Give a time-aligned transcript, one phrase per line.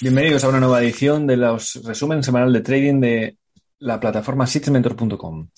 [0.00, 3.36] Bienvenidos a una nueva edición de los resumen semanal de trading de
[3.80, 5.48] la plataforma sitmentor.com.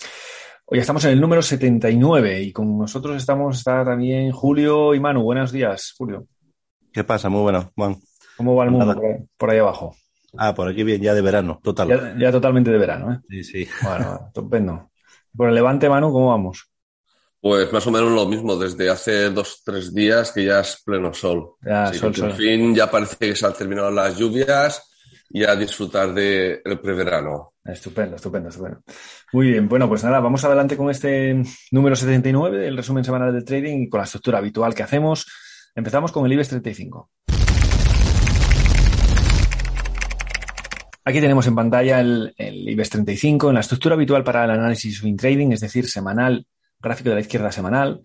[0.64, 5.24] Hoy estamos en el número 79 y con nosotros estamos está también Julio y Manu.
[5.24, 6.26] Buenos días, Julio.
[6.90, 7.28] ¿Qué pasa?
[7.28, 7.96] Muy bueno, Juan.
[8.38, 9.94] ¿Cómo va el mundo por ahí, por ahí abajo?
[10.38, 11.88] Ah, por aquí bien, ya de verano, total.
[11.88, 13.18] Ya, ya totalmente de verano, ¿eh?
[13.28, 13.68] Sí, sí.
[13.82, 14.90] Bueno, estupendo.
[15.36, 16.70] Por el Levante, Manu, ¿cómo vamos?
[17.40, 21.14] Pues más o menos lo mismo, desde hace dos, tres días que ya es pleno
[21.14, 21.52] sol.
[21.64, 22.38] Ya, Así sol, que por sol.
[22.38, 24.86] fin ya parece que se han terminado las lluvias
[25.30, 27.54] y a disfrutar del preverano.
[27.64, 28.82] Estupendo, estupendo, estupendo.
[29.32, 33.42] Muy bien, bueno, pues nada, vamos adelante con este número 79 del resumen semanal de
[33.42, 35.26] trading y con la estructura habitual que hacemos.
[35.74, 37.10] Empezamos con el IBEX 35.
[41.04, 44.98] Aquí tenemos en pantalla el, el IBEX 35 en la estructura habitual para el análisis
[44.98, 46.46] swing trading, es decir, semanal,
[46.80, 48.02] gráfico de la izquierda semanal,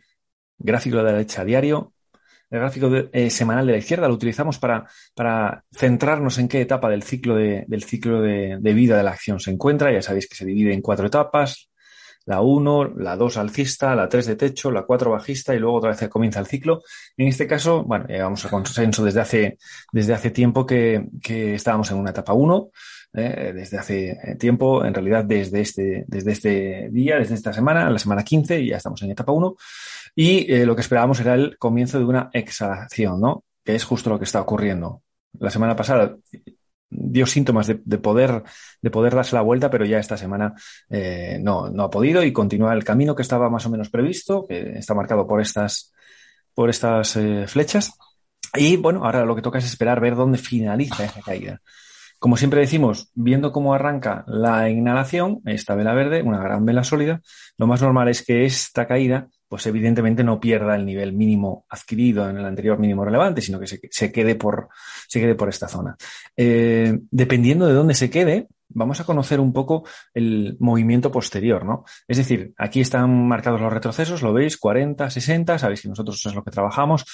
[0.58, 1.94] gráfico de la derecha diario.
[2.50, 6.62] El gráfico de- eh, semanal de la izquierda lo utilizamos para, para centrarnos en qué
[6.62, 9.92] etapa del ciclo, de, del ciclo de, vida de la acción se encuentra.
[9.92, 11.70] Ya sabéis que se divide en cuatro etapas.
[12.28, 15.92] La 1, la 2 alcista, la 3 de techo, la 4 bajista y luego otra
[15.92, 16.82] vez comienza el ciclo.
[17.18, 19.58] En este caso, bueno, llegamos a consenso desde hace,
[19.92, 22.70] desde hace tiempo que, que estábamos en una etapa 1,
[23.16, 27.90] eh, desde hace eh, tiempo, en realidad desde este, desde este día, desde esta semana,
[27.90, 29.56] la semana 15, y ya estamos en etapa 1.
[30.16, 33.44] Y eh, lo que esperábamos era el comienzo de una exhalación, ¿no?
[33.64, 35.02] Que es justo lo que está ocurriendo.
[35.40, 36.16] La semana pasada
[36.90, 38.44] dio síntomas de, de poder,
[38.82, 40.54] de poder darse la vuelta, pero ya esta semana
[40.90, 44.46] eh, no, no ha podido y continúa el camino que estaba más o menos previsto,
[44.48, 45.94] que está marcado por estas,
[46.54, 47.94] por estas eh, flechas.
[48.54, 51.62] Y bueno, ahora lo que toca es esperar ver dónde finaliza esa caída.
[52.20, 57.22] Como siempre decimos, viendo cómo arranca la inhalación, esta vela verde, una gran vela sólida,
[57.58, 62.30] lo más normal es que esta caída, pues evidentemente no pierda el nivel mínimo adquirido
[62.30, 64.70] en el anterior mínimo relevante, sino que se, quede, por,
[65.08, 65.96] se quede por esta zona.
[66.36, 71.86] Eh, dependiendo de dónde se quede, vamos a conocer un poco el movimiento posterior, ¿no?
[72.08, 76.34] Es decir, aquí están marcados los retrocesos, lo veis, 40, 60, sabéis que nosotros es
[76.34, 77.06] lo que trabajamos.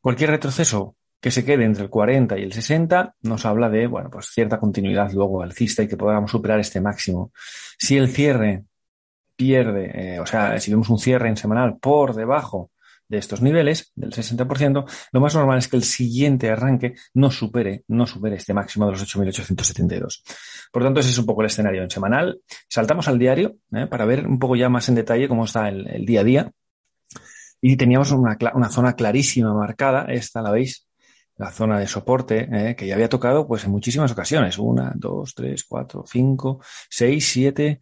[0.00, 4.10] Cualquier retroceso que se quede entre el 40 y el 60 nos habla de, bueno,
[4.10, 7.32] pues cierta continuidad luego alcista y que podamos superar este máximo.
[7.78, 8.64] Si el cierre
[9.34, 12.70] pierde, eh, o sea, si vemos un cierre en semanal por debajo
[13.08, 17.84] de estos niveles, del 60%, lo más normal es que el siguiente arranque no supere,
[17.88, 20.22] no supere este máximo de los 8.872.
[20.70, 22.40] Por tanto, ese es un poco el escenario en semanal.
[22.68, 26.04] Saltamos al diario eh, para ver un poco ya más en detalle cómo está el,
[26.04, 26.52] día a día.
[27.60, 30.87] Y teníamos una zona clarísima marcada, esta la veis,
[31.38, 34.58] la zona de soporte, eh, que ya había tocado pues en muchísimas ocasiones.
[34.58, 36.60] Una, dos, tres, cuatro, cinco,
[36.90, 37.80] seis, siete,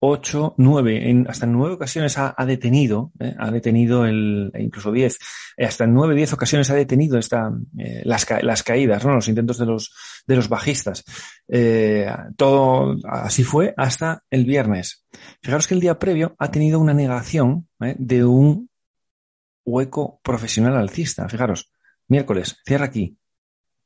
[0.00, 1.08] ocho, nueve.
[1.10, 5.18] En, hasta en nueve ocasiones ha, ha detenido, eh, ha detenido el, e incluso diez,
[5.56, 9.14] eh, hasta en nueve, diez ocasiones ha detenido esta, eh, las, las caídas, ¿no?
[9.14, 9.92] Los intentos de los,
[10.26, 11.04] de los bajistas.
[11.48, 15.06] Eh, todo así fue hasta el viernes.
[15.42, 18.68] Fijaros que el día previo ha tenido una negación de un
[19.64, 21.28] hueco profesional alcista.
[21.28, 21.70] Fijaros,
[22.08, 23.16] miércoles, cierra aquí.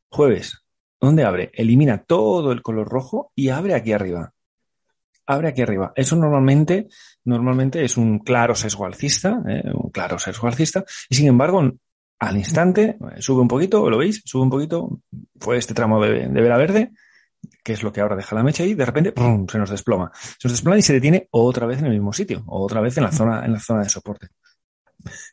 [0.08, 0.64] Jueves,
[1.00, 1.50] ¿dónde abre?
[1.54, 4.32] Elimina todo el color rojo y abre aquí arriba.
[5.26, 5.92] Abre aquí arriba.
[5.94, 6.88] Eso normalmente,
[7.24, 11.62] normalmente es un claro sesgo alcista, eh, un claro sesgo alcista, y sin embargo,
[12.18, 14.22] al instante, eh, sube un poquito, ¿lo veis?
[14.24, 15.00] Sube un poquito,
[15.38, 16.92] fue este tramo de, de vela verde,
[17.62, 19.12] que es lo que ahora deja la mecha y de repente
[19.50, 20.10] se nos desploma.
[20.14, 23.04] Se nos desploma y se detiene otra vez en el mismo sitio, otra vez en
[23.04, 24.28] la zona, en la zona de soporte.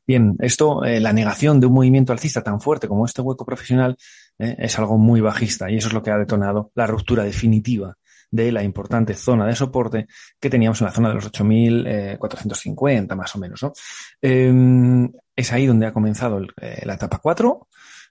[0.06, 3.98] Bien, esto, eh, la negación de un movimiento alcista tan fuerte como este hueco profesional
[4.38, 7.96] eh, es algo muy bajista y eso es lo que ha detonado la ruptura definitiva
[8.32, 10.08] de la importante zona de soporte
[10.40, 13.64] que teníamos en la zona de los 8.450 más o menos.
[13.64, 13.74] ¿no?
[14.22, 17.68] Eh, es ahí donde ha comenzado eh, la etapa 4.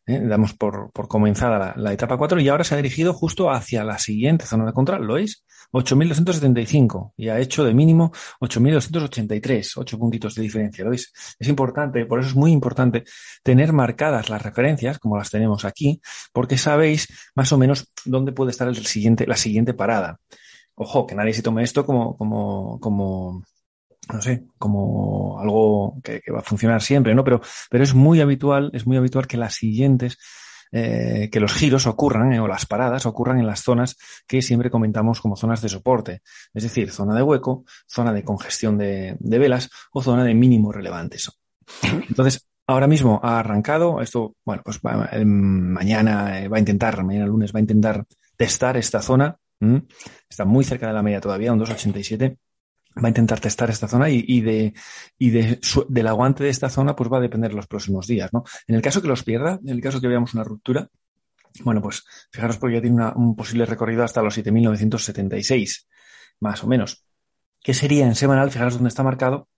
[0.09, 0.21] ¿Eh?
[0.21, 3.99] Damos por, por comenzada la, etapa 4 y ahora se ha dirigido justo hacia la
[3.99, 5.07] siguiente zona de control.
[5.07, 5.45] ¿Lo veis?
[5.73, 8.11] 8.275 y ha hecho de mínimo
[8.41, 10.83] 8.283, 8 puntitos de diferencia.
[10.85, 11.13] ¿Lo veis?
[11.39, 13.05] Es importante, por eso es muy importante
[13.43, 16.01] tener marcadas las referencias, como las tenemos aquí,
[16.33, 20.19] porque sabéis más o menos dónde puede estar el siguiente, la siguiente parada.
[20.75, 23.43] Ojo, que nadie se tome esto como, como, como,
[24.13, 27.25] no sé, como algo que, va a funcionar siempre, ¿no?
[27.25, 27.41] Pero,
[27.71, 30.19] pero es muy habitual, es muy habitual que las siguientes,
[30.73, 33.97] eh, que los giros ocurran eh, o las paradas ocurran en las zonas
[34.27, 36.23] que siempre comentamos como zonas de soporte,
[36.55, 40.73] es decir, zona de hueco, zona de congestión de, de velas o zona de mínimo
[40.73, 41.31] relevantes.
[41.83, 44.81] Entonces, ahora mismo ha arrancado, esto, bueno, pues
[45.13, 48.05] eh, mañana va a intentar, mañana lunes va a intentar
[48.37, 49.37] testar esta zona,
[50.31, 52.39] está muy cerca de la media todavía, un 287
[53.03, 54.75] va a intentar testar esta zona y, y de,
[55.19, 58.45] y de del aguante de esta zona pues va a depender los próximos días, ¿no?
[58.67, 60.89] En el caso que los pierda, en el caso que veamos una ruptura,
[61.65, 65.87] bueno, pues fijaros porque ya tiene un posible recorrido hasta los 7.976,
[66.41, 67.05] más o menos.
[67.63, 68.51] ¿Qué sería en semanal?
[68.51, 69.49] Fijaros dónde está marcado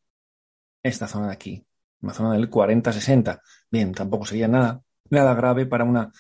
[0.83, 1.67] esta zona de aquí,
[2.01, 3.41] una zona del 40-60.
[3.71, 6.11] Bien, tampoco sería nada, nada grave para una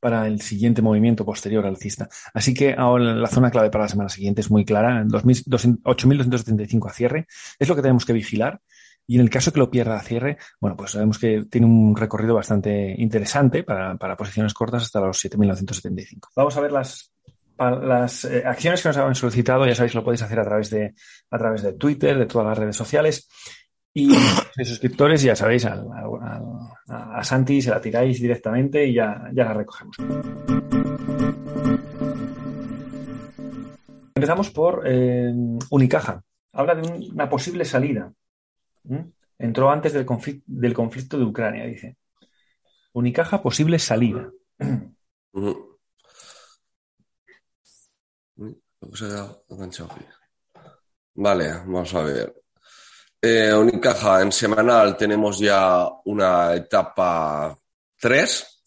[0.00, 2.08] para el siguiente movimiento posterior alcista.
[2.34, 6.92] Así que ahora la zona clave para la semana siguiente es muy clara, 8.275 a
[6.92, 7.26] cierre.
[7.58, 8.60] Es lo que tenemos que vigilar.
[9.06, 11.96] Y en el caso que lo pierda a cierre, bueno, pues sabemos que tiene un
[11.96, 16.28] recorrido bastante interesante para, para posiciones cortas hasta los 7.975.
[16.36, 17.12] Vamos a ver las,
[17.58, 19.66] las eh, acciones que nos han solicitado.
[19.66, 20.94] Ya sabéis, lo podéis hacer a través de,
[21.30, 23.28] a través de Twitter, de todas las redes sociales.
[23.92, 24.08] Y
[24.56, 29.96] de suscriptores, ya sabéis, a, Santi se la tiráis directamente y ya, ya la recogemos.
[34.14, 35.32] Empezamos por eh,
[35.70, 36.22] Unicaja.
[36.52, 38.12] Habla de un, una posible salida.
[38.84, 39.00] ¿Mm?
[39.38, 41.96] Entró antes del conflicto, del conflicto, de Ucrania, dice.
[42.92, 44.30] Unicaja, posible salida.
[51.14, 52.39] Vale, vamos a ver.
[53.22, 57.54] Eh, Unicaja, en semanal tenemos ya una etapa
[57.98, 58.64] 3,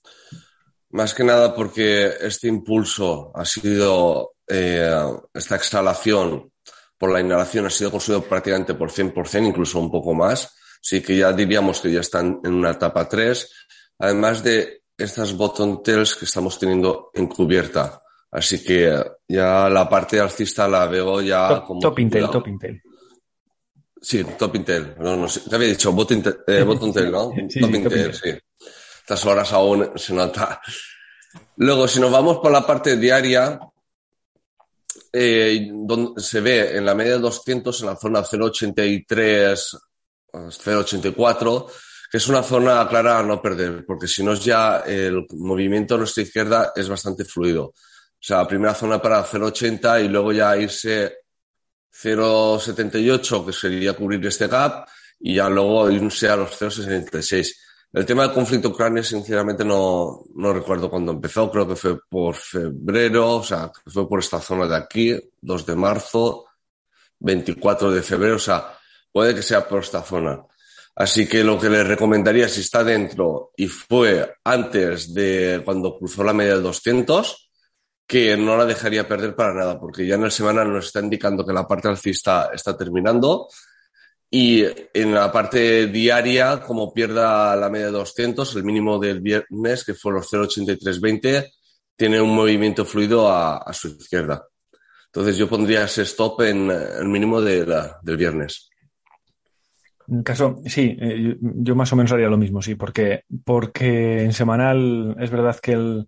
[0.91, 4.95] más que nada porque este impulso ha sido, eh,
[5.33, 6.51] esta exhalación
[7.00, 11.17] por la inhalación ha sido construido prácticamente por 100%, incluso un poco más, así que
[11.17, 13.50] ya diríamos que ya están en una etapa 3,
[13.97, 18.01] además de estas bottom tails que estamos teniendo encubierta.
[18.29, 21.79] Así que ya la parte alcista la veo ya top, como...
[21.79, 22.81] Top Intel, top Intel.
[24.03, 24.95] Sí, Top Intel.
[25.00, 25.39] No, no sé.
[25.50, 27.31] Te había dicho Bot Intel, eh, Bot Intel ¿no?
[27.31, 28.29] Sí, top, sí, Intel, top Intel, sí.
[29.00, 30.61] Estas horas aún se nota.
[31.57, 33.59] Luego, si nos vamos por la parte diaria,
[35.11, 39.77] eh, donde se ve en la media de 200, en la zona 083,
[40.31, 41.67] 084,
[42.11, 45.95] que es una zona clara a no perder, porque si no es ya el movimiento
[45.95, 47.65] a nuestra izquierda es bastante fluido.
[47.65, 51.22] O sea, primera zona para 080 y luego ya irse
[51.93, 54.87] 0,78, que sería cubrir este gap,
[55.19, 57.55] y ya luego irse a los 0,66.
[57.93, 62.35] El tema del conflicto ucranio, sinceramente, no, no recuerdo cuándo empezó, creo que fue por
[62.35, 66.45] febrero, o sea, fue por esta zona de aquí, 2 de marzo,
[67.19, 68.77] 24 de febrero, o sea,
[69.11, 70.43] puede que sea por esta zona.
[70.95, 76.23] Así que lo que le recomendaría, si está dentro y fue antes de cuando cruzó
[76.23, 77.42] la media de 200,
[78.05, 81.45] que no la dejaría perder para nada, porque ya en el semana nos está indicando
[81.45, 83.47] que la parte alcista está terminando
[84.35, 84.65] y
[84.95, 89.94] en la parte diaria, como pierda la media de 200, el mínimo del viernes, que
[89.94, 91.51] fue los 0,8320,
[91.95, 94.44] tiene un movimiento fluido a, su izquierda.
[95.05, 98.71] Entonces yo pondría ese stop en el mínimo de la, del viernes.
[100.25, 105.15] Caso, sí, eh, yo más o menos haría lo mismo, sí, porque, porque en semanal
[105.19, 106.07] es verdad que el,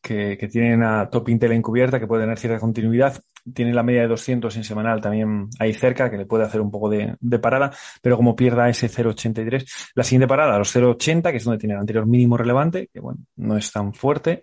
[0.00, 3.20] que, que, tienen a Top Intel encubierta, que puede tener cierta continuidad.
[3.54, 6.70] Tiene la media de 200 en semanal también ahí cerca, que le puede hacer un
[6.70, 11.36] poco de, de parada, pero como pierda ese 0,83, la siguiente parada, los 0,80, que
[11.38, 14.42] es donde tiene el anterior mínimo relevante, que bueno, no es tan fuerte.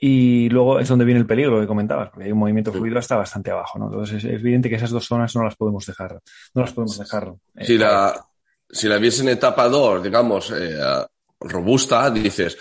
[0.00, 3.16] Y luego es donde viene el peligro que comentabas, porque hay un movimiento fluido hasta
[3.16, 3.86] bastante abajo, ¿no?
[3.86, 6.20] Entonces es, evidente que esas dos zonas no las podemos dejar,
[6.54, 7.32] no las podemos dejar.
[7.54, 8.26] Eh, si la,
[8.68, 10.78] si la viese en etapa 2, digamos, eh,
[11.40, 12.58] robusta, dices,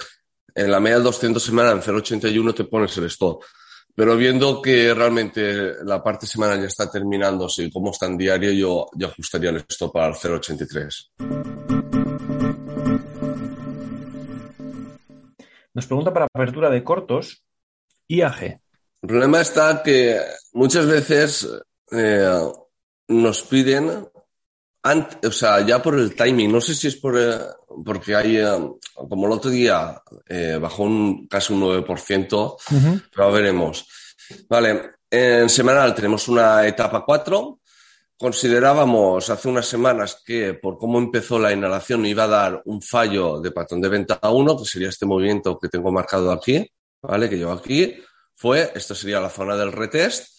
[0.56, 3.44] en la media de 200 semanas en 0,81 te pones el stop.
[3.94, 8.52] Pero viendo que realmente la parte semanal ya está terminándose y cómo está en diario,
[8.52, 11.12] yo, yo ajustaría el stop al 0,83.
[15.74, 17.44] Nos pregunta para apertura de cortos,
[18.08, 18.44] IAG.
[19.02, 20.20] El problema está que
[20.54, 21.48] muchas veces
[21.92, 22.40] eh,
[23.08, 24.08] nos piden
[25.24, 27.40] o sea, ya por el timing, no sé si es por, eh,
[27.84, 33.04] porque hay, eh, como el otro día, eh, bajó un, casi un 9%, uh -huh.
[33.14, 33.88] pero veremos.
[34.48, 37.60] Vale, en semanal tenemos una etapa 4.
[38.18, 43.42] Considerábamos hace unas semanas que por cómo empezó la inhalación iba a dar un fallo
[43.42, 46.66] de patrón de venta 1, que sería este movimiento que tengo marcado aquí,
[47.02, 47.28] ¿vale?
[47.30, 47.96] Que llevo aquí.
[48.36, 50.36] Fue, esto sería la zona del retest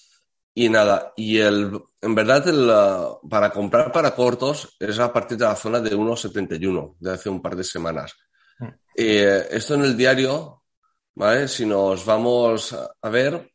[0.59, 5.45] Y nada, y el, en verdad el, para comprar para cortos es a partir de
[5.45, 8.15] la zona de 1,71 de hace un par de semanas.
[8.59, 8.69] Mm.
[8.97, 10.63] Eh, esto en el diario,
[11.15, 11.47] ¿vale?
[11.47, 13.53] Si nos vamos a ver,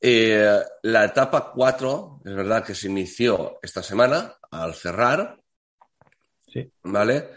[0.00, 5.38] eh, la etapa 4, es verdad que se inició esta semana al cerrar,
[6.50, 6.72] Sí.
[6.84, 7.28] ¿vale?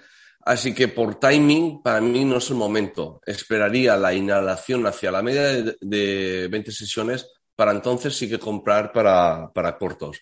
[0.46, 3.20] Así que por timing, para mí no es el momento.
[3.26, 7.30] Esperaría la inhalación hacia la media de, de 20 sesiones
[7.60, 10.22] para entonces sí que comprar para, para cortos.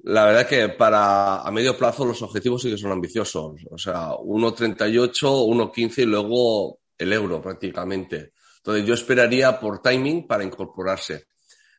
[0.00, 3.62] La verdad que para a medio plazo los objetivos sí que son ambiciosos.
[3.70, 8.34] O sea, 1.38, 1.15 y luego el euro prácticamente.
[8.58, 11.28] Entonces yo esperaría por timing para incorporarse.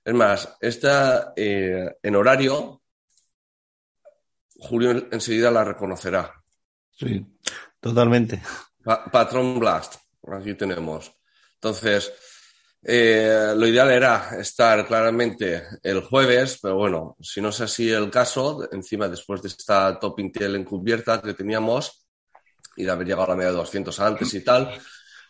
[0.03, 2.81] Es más, esta eh, en horario,
[4.55, 6.33] Julio enseguida la reconocerá.
[6.89, 7.23] Sí,
[7.79, 8.41] totalmente.
[8.83, 9.97] Pa Patrón Blast,
[10.33, 11.11] aquí tenemos.
[11.53, 12.11] Entonces,
[12.81, 18.09] eh, lo ideal era estar claramente el jueves, pero bueno, si no es así el
[18.09, 22.05] caso, encima después de esta top Intel encubierta que teníamos
[22.77, 24.71] y de haber llegado a la media de 200 antes y tal,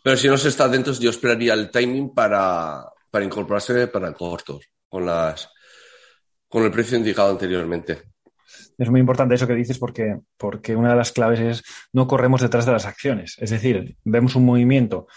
[0.04, 4.66] pero si no se está dentro, yo esperaría el timing para, para incorporarse para cortos,
[4.88, 5.50] con, las,
[6.48, 8.04] con el precio indicado anteriormente.
[8.78, 12.42] Es muy importante eso que dices porque, porque una de las claves es no corremos
[12.42, 13.36] detrás de las acciones.
[13.40, 15.08] Es decir, vemos un movimiento,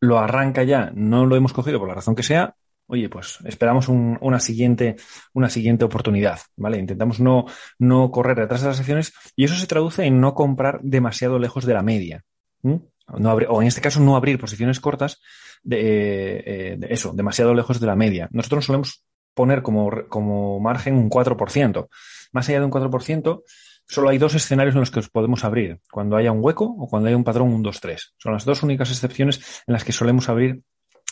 [0.00, 2.54] lo arranca ya, no lo hemos cogido por la razón que sea,
[2.86, 4.96] oye, pues esperamos un, una, siguiente,
[5.34, 6.78] una siguiente oportunidad, ¿vale?
[6.78, 7.46] Intentamos no,
[7.78, 11.64] no correr detrás de las acciones y eso se traduce en no comprar demasiado lejos
[11.66, 12.24] de la media.
[12.62, 15.20] No o en este caso, no abrir posiciones cortas
[15.62, 18.28] de, eh, de, eso, demasiado lejos de la media.
[18.32, 21.88] Nosotros solemos poner como, como margen un 4%.
[22.32, 23.42] Más allá de un 4%,
[23.88, 26.86] solo hay dos escenarios en los que os podemos abrir, cuando haya un hueco o
[26.88, 28.12] cuando haya un patrón un 2-3.
[28.18, 30.62] Son las dos únicas excepciones en las que solemos abrir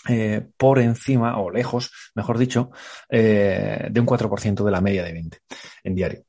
[0.08, 2.70] eh, por encima o lejos, mejor dicho,
[3.08, 5.38] eh, de un 4% de la media de 20
[5.84, 6.22] en diario.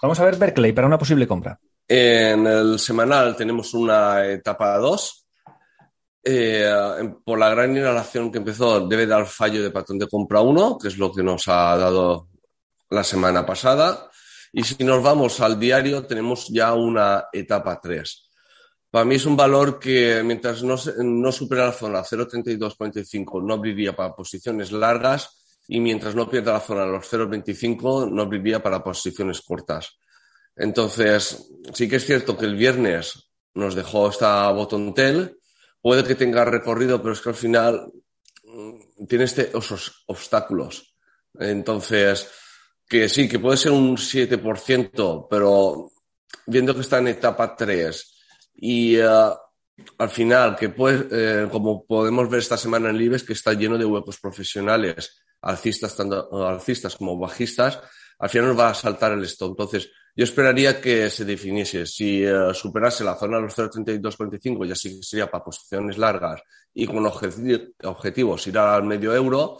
[0.00, 1.60] Vamos a ver Berkeley para una posible compra.
[1.86, 5.21] En el semanal tenemos una etapa 2.
[6.24, 6.70] Eh,
[7.24, 10.88] por la gran inhalación que empezó, debe dar fallo de patrón de compra 1, que
[10.88, 12.28] es lo que nos ha dado
[12.90, 14.10] la semana pasada.
[14.52, 18.30] Y si nos vamos al diario, tenemos ya una etapa 3.
[18.90, 23.96] Para mí es un valor que mientras no, no supera la zona 0.3245 no abriría
[23.96, 29.40] para posiciones largas y mientras no pierda la zona los 0.25 no abriría para posiciones
[29.40, 29.98] cortas.
[30.54, 35.38] Entonces, sí que es cierto que el viernes nos dejó esta botontel,
[35.82, 37.92] puede que tenga recorrido, pero es que al final
[38.44, 40.94] mmm, tiene este, esos obstáculos.
[41.38, 42.30] Entonces,
[42.88, 45.90] que sí, que puede ser un 7%, pero
[46.46, 48.18] viendo que está en etapa 3
[48.54, 49.34] y uh,
[49.98, 53.78] al final, que puede, eh, como podemos ver esta semana en Libes, que está lleno
[53.78, 57.80] de huecos profesionales, alcistas, tanto alcistas como bajistas,
[58.18, 59.50] al final nos va a saltar el stop.
[59.50, 61.86] Entonces, yo esperaría que se definiese.
[61.86, 66.42] Si uh, superase la zona de los 0,3245, ya sí sería para posiciones largas
[66.74, 69.58] y con objeti objetivos ir al medio euro.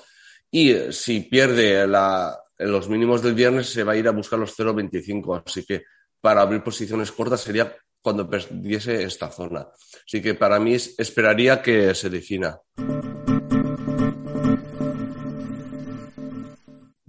[0.50, 4.38] Y uh, si pierde la, los mínimos del viernes, se va a ir a buscar
[4.38, 5.42] los 0,25.
[5.46, 5.84] Así que
[6.20, 9.68] para abrir posiciones cortas sería cuando perdiese esta zona.
[10.06, 12.58] Así que para mí esperaría que se defina.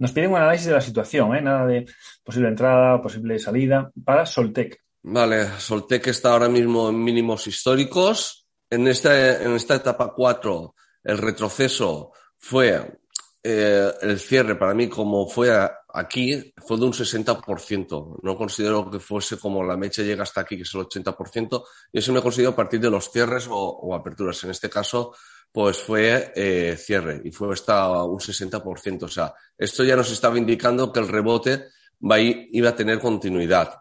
[0.04, 1.40] Nos piden un análisis de la situación, ¿eh?
[1.40, 1.86] nada de
[2.22, 4.78] posible entrada, posible salida, para Soltec.
[5.02, 8.46] Vale, Soltec está ahora mismo en mínimos históricos.
[8.68, 12.98] En esta, etapa 4, el retroceso fue
[13.42, 15.50] eh, el cierre para mí como fue
[15.94, 18.18] aquí, fue de un 60%.
[18.22, 21.64] No considero que fuese como la mecha llega hasta aquí, que es el 80%.
[21.90, 24.44] Y eso me considero a partir de los cierres o aperturas.
[24.44, 25.14] En este caso,
[25.54, 29.04] pues fue eh, cierre y fue hasta un 60%.
[29.04, 31.66] O sea, esto ya nos estaba indicando que el rebote
[32.10, 33.72] va iba a tener continuidad.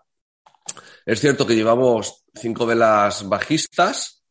[1.04, 4.24] Es cierto que llevamos cinco velas bajistas,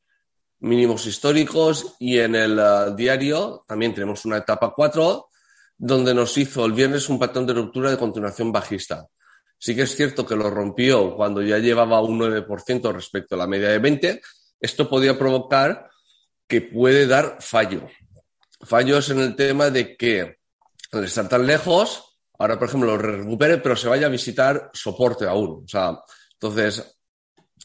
[0.61, 5.29] mínimos históricos, y en el uh, diario también tenemos una etapa 4,
[5.77, 9.09] donde nos hizo el viernes un patrón de ruptura de continuación bajista.
[9.59, 13.49] Sí que es cierto que lo rompió cuando ya llevaba un 9% respecto a la
[13.49, 14.21] media de 20.
[14.61, 15.91] Esto podía provocar
[16.53, 17.89] que puede dar fallo.
[18.61, 20.37] Fallos en el tema de que
[20.93, 25.25] al estar tan lejos, ahora por ejemplo lo recupere, pero se vaya a visitar soporte
[25.27, 25.63] aún.
[25.65, 25.99] O sea,
[26.35, 26.95] entonces,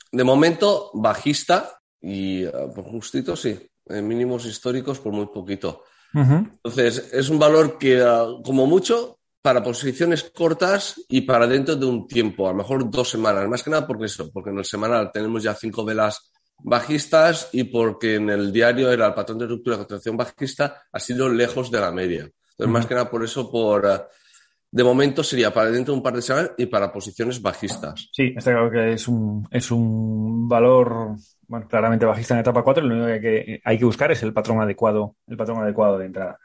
[0.09, 5.83] de momento, bajista y uh, por justito, sí, en mínimos históricos por muy poquito.
[6.13, 6.49] Uh -huh.
[6.63, 11.85] Entonces, es un valor que, uh, como mucho, para posiciones cortas y para dentro de
[11.85, 14.65] un tiempo, a lo mejor dos semanas, más que nada porque eso, porque en el
[14.65, 19.47] semanal tenemos ya cinco velas bajistas y porque en el diario era el patrón de
[19.47, 22.29] ruptura de continuación bajista, ha sido lejos de la media.
[22.51, 23.99] Entonces, más que nada por eso, por eh,
[24.71, 28.09] de momento sería para dentro de un par de semanas y para posiciones bajistas.
[28.11, 31.15] Sí, está claro que es un, es un valor
[31.47, 34.61] bueno, claramente bajista en etapa 4, lo único que hay que buscar es el patrón
[34.61, 36.37] adecuado, el patrón adecuado de entrada.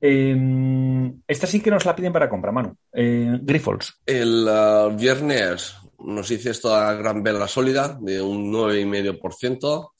[0.00, 2.76] Em, esta sí que nos la piden para compra, Manu.
[2.92, 4.00] Eh, Grifols.
[4.06, 9.92] El uh, viernes nos hice esta gran vela sólida de un 9,5%.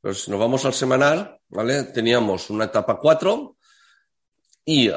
[0.00, 1.84] Pues nos vamos al semanal, ¿vale?
[1.84, 3.56] Teníamos una etapa 4
[4.64, 4.90] y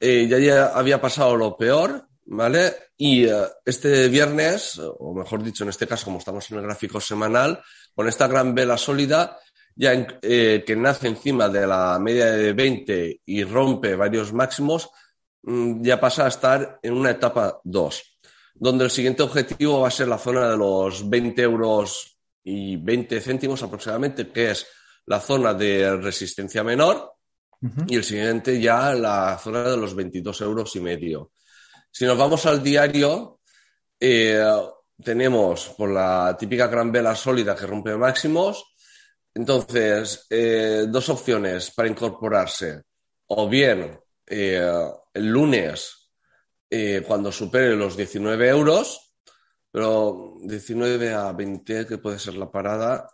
[0.00, 2.74] eh, ya, ya había pasado lo peor, ¿vale?
[2.96, 7.00] Y uh, este viernes, o mejor dicho, en este caso, como estamos en el gráfico
[7.00, 7.62] semanal,
[7.94, 9.38] con esta gran vela sólida,
[9.74, 14.90] ya eh, que nace encima de la media de 20 y rompe varios máximos,
[15.42, 18.18] mm, ya pasa a estar en una etapa 2,
[18.54, 23.20] donde el siguiente objetivo va a ser la zona de los 20 euros y 20
[23.20, 24.66] céntimos aproximadamente, que es
[25.06, 27.12] la zona de resistencia menor,
[27.86, 31.30] y el siguiente ya la zona de los 22 euros y medio.
[31.92, 33.38] Si nos vamos al diario,
[34.00, 34.44] eh,
[35.02, 38.71] tenemos por la típica gran vela sólida que rompe máximos,
[39.34, 42.82] entonces, eh, dos opciones para incorporarse.
[43.28, 46.10] O bien eh, el lunes,
[46.68, 49.14] eh, cuando supere los 19 euros,
[49.70, 53.08] pero 19 a 20, que puede ser la parada,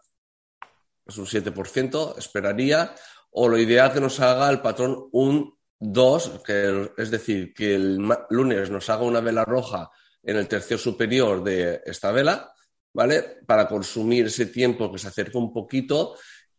[1.06, 2.94] es un 7%, esperaría.
[3.30, 7.98] O lo ideal que nos haga el patrón un 2, que, es decir, que el
[8.30, 9.90] lunes nos haga una vela roja
[10.22, 12.52] en el tercio superior de esta vela
[12.98, 13.22] ¿vale?
[13.46, 16.16] Para consumir ese tiempo que se acerca un poquito.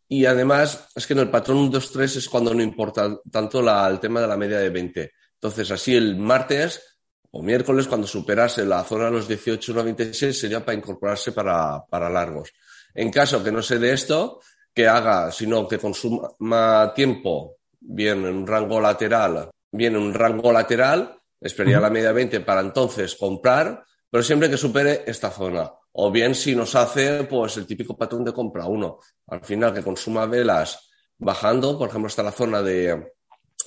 [0.08, 4.22] Y además, es que en el patrón 1-2-3 es cuando no importa tanto el tema
[4.22, 5.12] de la media de 20.
[5.34, 6.96] Entonces, así el martes
[7.32, 12.54] o miércoles, cuando superase la zona de los 18-96, sería para incorporarse para, para largos.
[12.94, 14.40] En caso que no se dé esto,
[14.74, 20.54] que haga, sino que consuma tiempo, bien en un rango lateral, bien en un rango
[20.54, 25.70] lateral, esperaría la media 20 para entonces comprar, pero siempre que supere esta zona
[26.02, 29.00] o bien si nos hace pues el típico patrón de compra uno.
[29.28, 33.12] Al final que consuma velas bajando, por ejemplo, está la zona de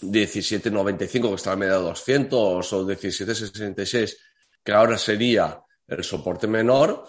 [0.01, 4.17] 17.95 que está la media de 200 o 17.66
[4.65, 7.05] que ahora sería el soporte menor,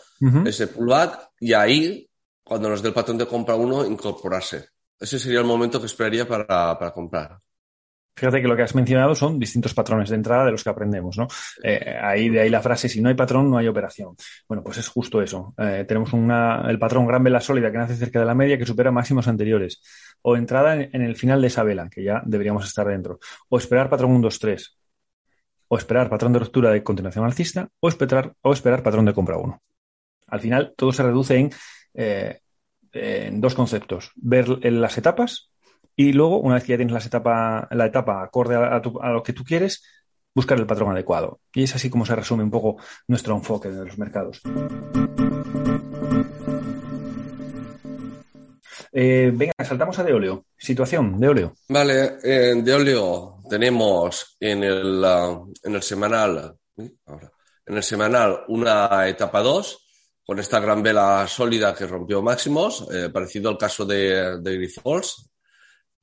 [0.46, 2.10] ese pullback, y ahí,
[2.44, 4.70] cuando nos dé el patrón de compra uno, incorporarse.
[5.00, 7.40] Ese sería el momento que esperaría para, para comprar.
[8.16, 11.18] Fíjate que lo que has mencionado son distintos patrones de entrada de los que aprendemos,
[11.18, 11.28] ¿no?
[11.64, 14.16] Eh, ahí de ahí la frase, si no hay patrón, no hay operación.
[14.48, 15.56] Bueno, pues es justo eso.
[15.58, 18.68] Eh, tenemos una, el patrón gran vela sólida que nace cerca de la media que
[18.68, 19.82] supera máximos anteriores.
[20.22, 23.20] O entrada en, el final de esa vela, que ya deberíamos estar dentro.
[23.50, 24.78] O esperar patrón 1, 2, 3.
[25.70, 27.68] O esperar patrón de ruptura de continuación alcista.
[27.80, 29.60] O esperar, o esperar patrón de compra 1.
[30.28, 31.50] Al final, todo se reduce en,
[31.96, 32.42] eh,
[32.92, 34.12] en dos conceptos.
[34.16, 35.53] Ver las etapas
[35.96, 39.34] y luego, una vez que ya tienes la etapa, la etapa acorde a, lo que
[39.34, 39.84] tú quieres,
[40.34, 41.40] buscar el patrón adecuado.
[41.54, 42.78] Y es así como se resume un poco
[43.08, 44.42] nuestro enfoque de los mercados.
[48.92, 50.46] Eh, venga, saltamos a Deoleo.
[50.58, 51.54] Situación, Deoleo.
[51.70, 55.04] Vale, en Deoleo tenemos en el,
[55.64, 59.80] en el semanal, en el semanal una etapa 2
[60.26, 65.33] con esta gran vela sólida que rompió máximos, eh, parecido al caso de, de Grifols,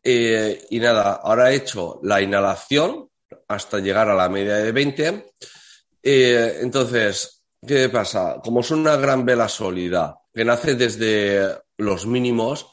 [0.03, 3.09] eh, y nada, ahora he hecho la inhalación
[3.49, 5.33] hasta llegar a la media de 20.
[6.03, 8.41] Eh, entonces, ¿qué pasa?
[8.43, 12.69] Como es una gran vela sólida que nace desde los mínimos,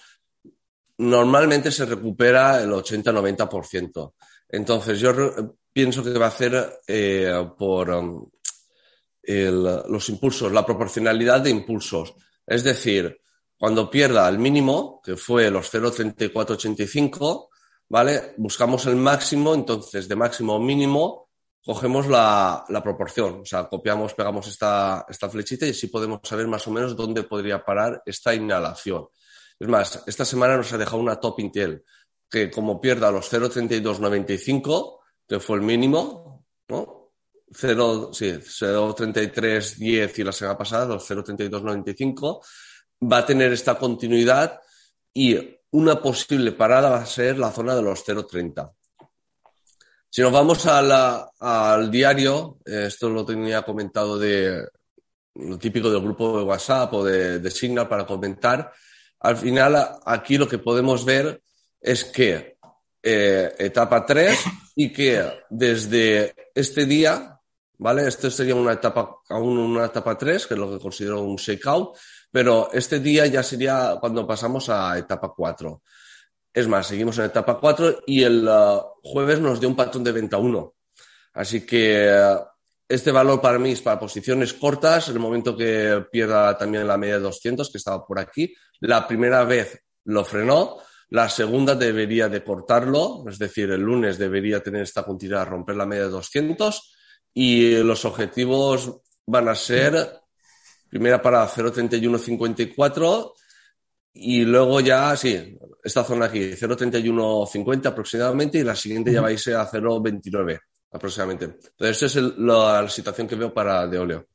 [0.99, 4.13] normalmente se recupera el 80-90%.
[4.49, 5.13] Entonces, yo
[5.73, 8.29] pienso que va a hacer eh, por um,
[9.23, 12.15] los impulsos, la proporcionalidad de impulsos.
[12.45, 13.19] Es decir,
[13.57, 17.49] cuando pierda el mínimo, que fue los 0,3485,
[17.89, 18.33] ¿vale?
[18.37, 21.27] Buscamos el máximo, entonces de máximo a mínimo
[21.65, 26.47] cogemos la, la, proporción, o sea, copiamos, pegamos esta, esta flechita y así podemos saber
[26.47, 29.07] más o menos dónde podría parar esta inhalación.
[29.59, 31.83] Es más, esta semana nos ha dejado una top Intel,
[32.29, 37.11] que como pierda los 0,3295, que fue el mínimo, ¿no?
[37.51, 42.45] 0, sí, 0,3310 y la semana pasada los 0,3295,
[43.01, 44.59] va a tener esta continuidad
[45.13, 45.37] y
[45.71, 48.71] una posible parada va a ser la zona de los 0,30.
[50.09, 54.65] Si nos vamos al diario, esto lo tenía comentado de
[55.35, 58.71] lo típico del grupo de WhatsApp o de, Signal para comentar,
[59.19, 61.41] al final aquí lo que podemos ver
[61.79, 62.57] es que
[63.03, 64.39] eh, etapa 3
[64.75, 67.39] y que desde este día,
[67.77, 68.07] ¿vale?
[68.07, 71.95] Esto sería una etapa, aún una etapa 3, que es lo que considero un shakeout,
[72.31, 75.81] pero este día ya sería cuando pasamos a etapa 4.
[76.53, 80.11] Es más, seguimos en etapa 4 y el uh, jueves nos dio un patrón de
[80.11, 80.73] venta 1.
[81.33, 82.39] Así que uh,
[82.89, 86.97] este valor para mí es para posiciones cortas, en el momento que pierda también la
[86.97, 88.53] media de 200, que estaba por aquí.
[88.79, 90.77] La primera vez lo frenó,
[91.09, 95.85] la segunda debería de cortarlo, es decir, el lunes debería tener esta continuidad, romper la
[95.85, 96.95] media de 200
[97.33, 100.21] y los objetivos van a ser
[100.97, 103.33] primera para 0.3154
[104.13, 109.31] y luego ya, sí, esta zona aquí, 0.3150 aproximadamente y la siguiente ya va a
[109.31, 110.59] irse a 0.29
[110.91, 111.45] aproximadamente.
[111.45, 114.25] Entonces, esa es la situación que veo para de óleo.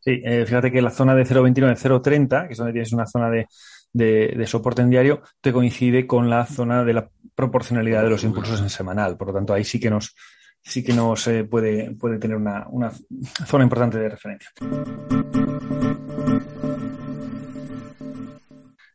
[0.00, 3.28] Sí, eh, fíjate que la zona de 0.29, 0.30, que es donde tienes una zona
[3.28, 3.48] de,
[3.92, 8.60] de, soporte en diario, te coincide con la zona de la proporcionalidad de los impulsos
[8.60, 9.16] en semanal.
[9.16, 10.14] Por lo tanto, ahí sí que nos,
[10.62, 12.92] sí que nos eh, puede, puede tener una, una
[13.46, 14.50] zona importante de referencia.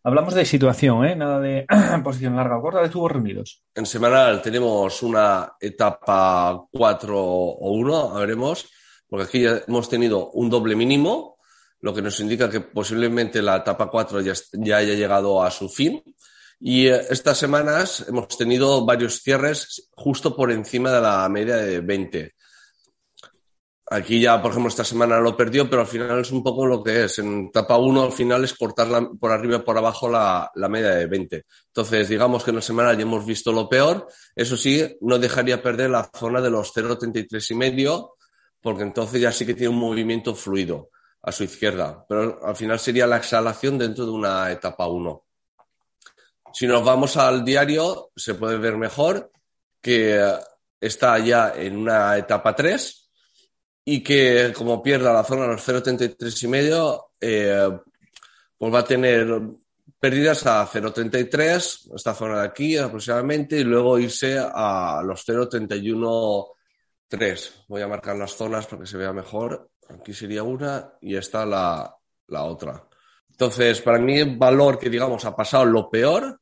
[0.08, 1.17] Hablamos de situación, ¿eh?
[1.17, 1.65] nada de
[2.03, 3.62] posición larga o corta de tubos reunidos.
[3.75, 8.69] En semanal tenemos una etapa 4 o 1, veremos,
[9.10, 11.38] porque aquí ya hemos tenido un doble mínimo,
[11.82, 15.67] lo que nos indica que posiblemente la etapa 4 ya, ya haya llegado a su
[15.67, 16.01] fin.
[16.60, 21.82] Y eh, estas semanas hemos tenido varios cierres justo por encima de la media de
[21.82, 22.34] 20.
[23.89, 26.84] Aquí ya, por ejemplo, esta semana lo perdió, pero al final es un poco lo
[26.84, 27.20] que es.
[27.20, 30.89] En etapa 1 al final es cortar por arriba y por abajo la, la, media
[30.89, 31.46] de 20.
[31.67, 34.08] Entonces, digamos que en la semana ya hemos visto lo peor.
[34.36, 38.15] Eso sí, no dejaría perder la zona de los 0,33 y medio,
[38.62, 40.89] porque entonces ya sí que tiene un movimiento fluido
[41.22, 42.06] a su izquierda.
[42.10, 45.27] Pero al final sería la exhalación dentro de una etapa 1.
[46.58, 49.32] Si nos vamos al diario, se puede ver mejor
[49.80, 50.20] que
[50.82, 53.12] está ya en una etapa 3
[53.86, 57.70] y que como pierda la zona de los 0,33 y medio, eh,
[58.58, 59.39] pues va a tener
[60.00, 67.52] pérdidas a 0,33, esta zona de aquí aproximadamente, y luego irse a los 0,31,3.
[67.67, 69.70] Voy a marcar las zonas para que se vea mejor.
[69.89, 71.96] Aquí sería una y esta la,
[72.30, 72.84] la otra.
[73.30, 76.39] Entonces, para mí, el valor que, digamos, ha pasado lo peor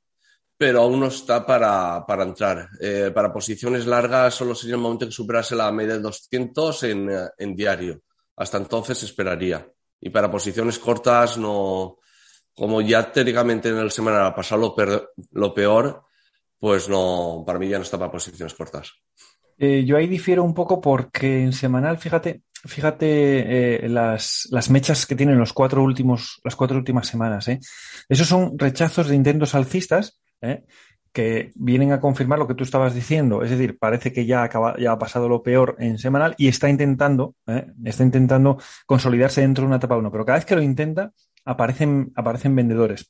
[0.57, 2.69] pero aún no está para, para entrar.
[2.79, 7.09] Eh, para posiciones largas solo sería el momento que superase la media de 200 en,
[7.37, 8.01] en, diario.
[8.37, 9.67] Hasta entonces esperaría.
[9.99, 11.97] Y para posiciones cortas, no,
[12.53, 14.75] como ya técnicamente en el semanal ha pasado
[15.31, 16.03] lo peor,
[16.57, 18.93] pues no, para mí ya no está para posiciones cortas.
[19.57, 25.05] Eh, yo ahí difiero un poco porque en semanal, fíjate, fíjate eh, las, las, mechas
[25.05, 27.47] que tienen los cuatro últimos, las cuatro últimas semanas.
[27.47, 27.59] ¿eh?
[28.09, 30.19] Esos son rechazos de intentos alcistas
[30.51, 30.65] ¿eh?
[31.15, 33.41] que vienen a confirmar lo que tú estabas diciendo.
[33.41, 37.67] Es decir, parece que ya, ha pasado lo peor en semanal y está intentando, ¿eh?
[37.85, 40.11] está intentando consolidarse dentro de una etapa 1.
[40.11, 41.13] Pero cada vez que lo intenta,
[41.45, 43.09] aparecen, aparecen vendedores.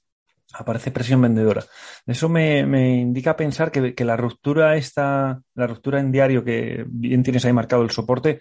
[0.54, 1.64] Aparece presión vendedora.
[2.06, 6.86] Eso me, me indica pensar que, que, la ruptura esta, la ruptura en diario que
[6.88, 8.40] bien tienes ahí marcado el soporte,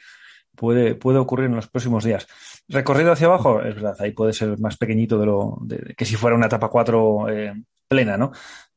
[0.54, 2.26] puede, puede ocurrir en los próximos días.
[2.68, 6.16] Recorrido hacia abajo, es verdad, ahí puede ser más pequeñito de lo de, que si
[6.16, 7.54] fuera una etapa 4 eh,
[7.88, 8.32] plena, ¿no?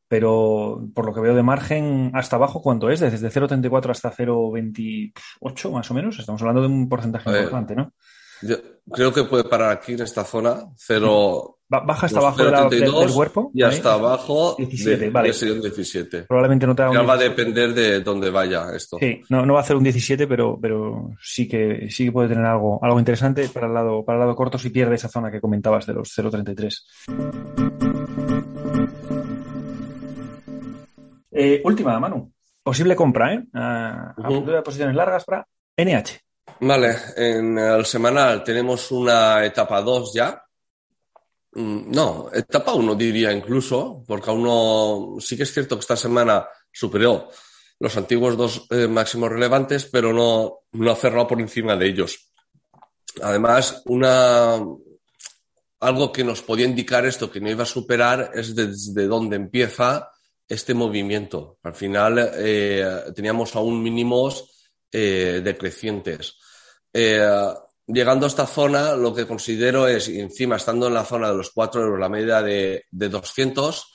[0.07, 2.99] Pero por lo que veo de margen hasta abajo, ¿cuánto es?
[2.99, 6.19] Desde 0,34 hasta 0,28 más o menos.
[6.19, 7.93] Estamos hablando de un porcentaje importante, ¿no?
[8.41, 8.57] Yo
[8.91, 11.53] creo que puede parar aquí en esta zona, 0.
[11.69, 13.51] Baja hasta abajo de la, del, del, cuerpo.
[13.53, 15.33] Y hasta abajo 17, de, vale.
[15.33, 16.23] sería un 17.
[16.23, 18.97] Probablemente no te haga ya va a depender de dónde vaya esto.
[18.99, 22.29] Sí, no, no va a hacer un 17, pero, pero sí que sí que puede
[22.29, 25.29] tener algo, algo interesante para el lado, para el lado corto si pierde esa zona
[25.29, 27.86] que comentabas de los 0,33.
[31.39, 32.33] Eh, última, Manu.
[32.63, 33.43] Posible compra, ¿eh?
[33.53, 35.47] A, a punto de posiciones largas para
[35.77, 36.19] NH.
[36.61, 40.43] Vale, en el semanal tenemos una etapa 2 ya.
[41.53, 45.15] Mm, no, etapa 1 diría incluso, porque aún no.
[45.19, 47.29] Sí que es cierto que esta semana superó
[47.79, 52.31] los antiguos dos eh, máximos relevantes, pero no, no ha cerrado por encima de ellos.
[53.21, 54.55] Además, una,
[55.81, 60.09] algo que nos podía indicar esto que no iba a superar es desde dónde empieza
[60.47, 61.59] este movimiento.
[61.63, 66.37] Al final eh, teníamos aún mínimos eh, decrecientes.
[66.93, 67.53] Eh,
[67.85, 71.51] llegando a esta zona, lo que considero es, encima estando en la zona de los
[71.51, 73.93] 4 euros, la media de, de 200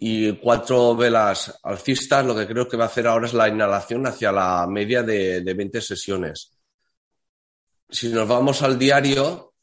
[0.00, 4.06] y cuatro velas alcistas, lo que creo que va a hacer ahora es la inhalación
[4.06, 6.58] hacia la media de, de 20 sesiones.
[7.88, 9.54] Si nos vamos al diario,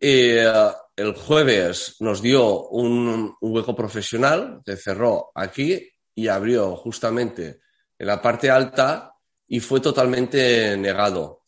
[0.00, 0.50] eh,
[0.98, 7.60] el jueves nos dio un, hueco profesional que cerró aquí y abrió justamente
[7.96, 9.12] en la parte alta
[9.46, 11.42] y fue totalmente negado.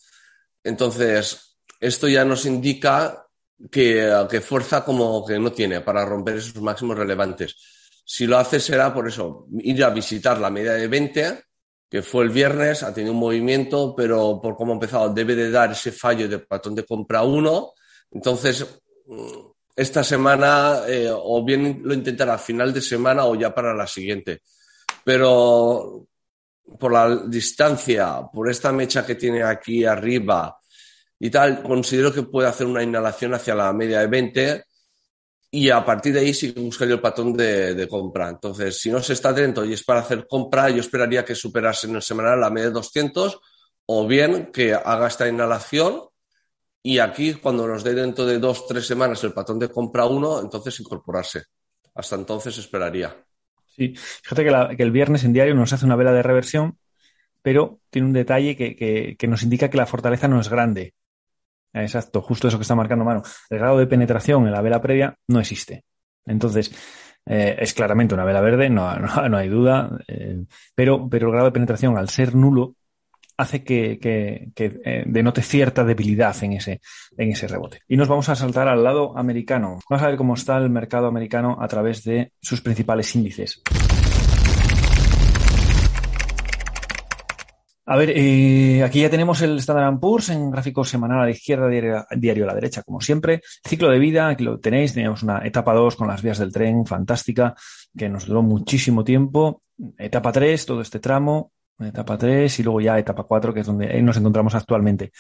[0.63, 3.27] Entonces, esto ya nos indica
[3.73, 7.57] que, que fuerza como que no tiene para romper esos máximos relevantes.
[8.05, 11.43] Si lo hace será por eso, ir a visitar la media de 20,
[11.91, 15.51] que fue el viernes, ha tenido un movimiento, pero por cómo ha empezado debe de
[15.51, 17.73] dar ese fallo de patrón de compra 1.
[18.13, 18.65] Entonces,
[19.75, 23.87] esta semana eh, o bien lo intentará a final de semana o ya para la
[23.87, 24.42] siguiente.
[25.05, 26.07] Pero
[26.79, 30.57] por la distancia, por esta mecha que tiene aquí arriba
[31.18, 34.64] y tal, considero que puede hacer una inhalación hacia la media de 20
[35.53, 38.29] y a partir de ahí sí que buscaría el patrón de, compra.
[38.29, 41.88] Entonces, si no se está atento y es para hacer compra, yo esperaría que superase
[41.88, 43.40] en el semanal la media de 200
[43.87, 46.10] o bien que haga esta inhalación
[46.83, 50.40] y aquí, cuando nos dé dentro de dos, tres semanas el patrón de compra uno,
[50.40, 51.45] entonces incorporarse.
[51.95, 53.14] Hasta entonces esperaría.
[53.66, 56.79] Sí, fíjate que, el viernes en diario nos hace una vela de reversión,
[57.43, 60.95] pero tiene un detalle que, nos indica que la fortaleza no es grande.
[61.73, 63.23] Exacto, justo eso que está marcando mano.
[63.51, 65.85] El grado de penetración en la vela previa no existe.
[66.25, 66.73] Entonces,
[67.27, 68.95] eh, es claramente una vela verde, no,
[69.29, 72.75] no, hay duda, eh, pero, pero el grado de penetración, al ser nulo,
[73.40, 73.98] hace que,
[74.57, 76.81] eh, denote cierta debilidad en ese,
[77.16, 77.81] en ese rebote.
[77.88, 79.81] Y nos vamos a saltar al lado americano.
[79.88, 83.62] Vamos a ver cómo está el mercado americano a través de sus principales índices.
[87.87, 91.68] A ver, eh, aquí ya tenemos el Standard Poor's en gráfico semanal a la izquierda,
[91.68, 93.40] diario, a la derecha, como siempre.
[93.66, 96.87] Ciclo de vida, aquí lo tenéis, teníamos una etapa 2 con las vías del tren,
[96.87, 97.57] fantástica,
[97.96, 99.62] que nos duró muchísimo tiempo.
[99.98, 101.50] Etapa 3, todo este tramo,
[101.88, 105.12] etapa 3 y luego ya etapa 4, que es donde nos encontramos actualmente.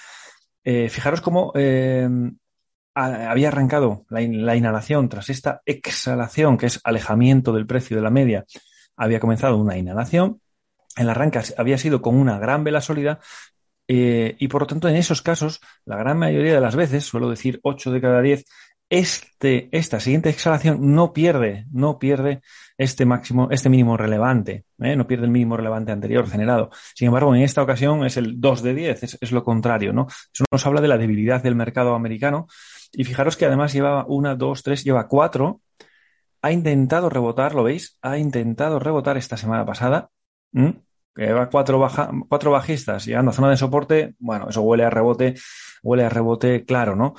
[0.62, 2.08] Eh, fijaros cómo eh,
[2.94, 8.44] había arrancado la, inhalación tras esta exhalación, que es alejamiento del precio de la media,
[8.96, 10.40] había comenzado una inhalación.
[10.96, 13.20] El arranque había sido con una gran vela sólida
[13.88, 17.30] eh, y por lo tanto en esos casos, la gran mayoría de las veces, suelo
[17.30, 18.44] decir 8 de cada 10,
[18.90, 22.42] este, esta siguiente exhalación no pierde, no pierde
[22.76, 24.96] este máximo, este mínimo relevante, ¿eh?
[24.96, 26.70] no pierde el mínimo relevante anterior generado.
[26.96, 30.08] Sin embargo, en esta ocasión es el 2 de 10, es, lo contrario, ¿no?
[30.08, 32.48] Eso nos habla de la debilidad del mercado americano.
[32.92, 35.60] Y fijaros que además lleva una, dos, tres, lleva cuatro.
[36.42, 37.96] Ha intentado rebotar, ¿lo veis?
[38.02, 40.10] Ha intentado rebotar esta semana pasada.
[41.14, 44.14] Que lleva cuatro, baja, cuatro bajistas llegando a zona de soporte.
[44.18, 45.34] Bueno, eso huele a rebote,
[45.82, 47.14] huele a rebote claro, ¿no?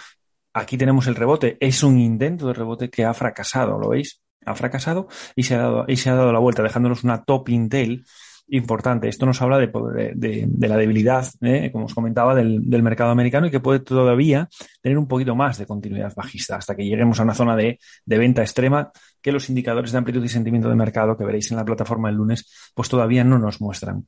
[0.53, 1.57] Aquí tenemos el rebote.
[1.59, 4.21] Es un intento de rebote que ha fracasado, ¿lo veis?
[4.45, 7.49] Ha fracasado y se ha dado, y se ha dado la vuelta, dejándonos una top
[7.49, 8.03] intel
[8.51, 9.07] importante.
[9.07, 9.67] Esto nos habla de,
[10.13, 11.69] de, la debilidad, ¿eh?
[11.71, 14.49] como os comentaba, del, del, mercado americano y que puede todavía
[14.81, 18.41] tener un poquito más de continuidad bajista hasta que lleguemos a una zona de, venta
[18.41, 22.09] extrema que los indicadores de amplitud y sentimiento de mercado que veréis en la plataforma
[22.09, 24.05] el lunes, pues todavía no nos muestran.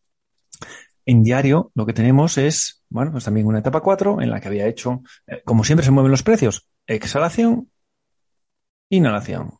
[1.05, 4.47] En diario lo que tenemos es, bueno, pues también una etapa 4 en la que
[4.47, 7.69] había hecho, eh, como siempre se mueven los precios, exhalación,
[8.89, 9.51] inhalación.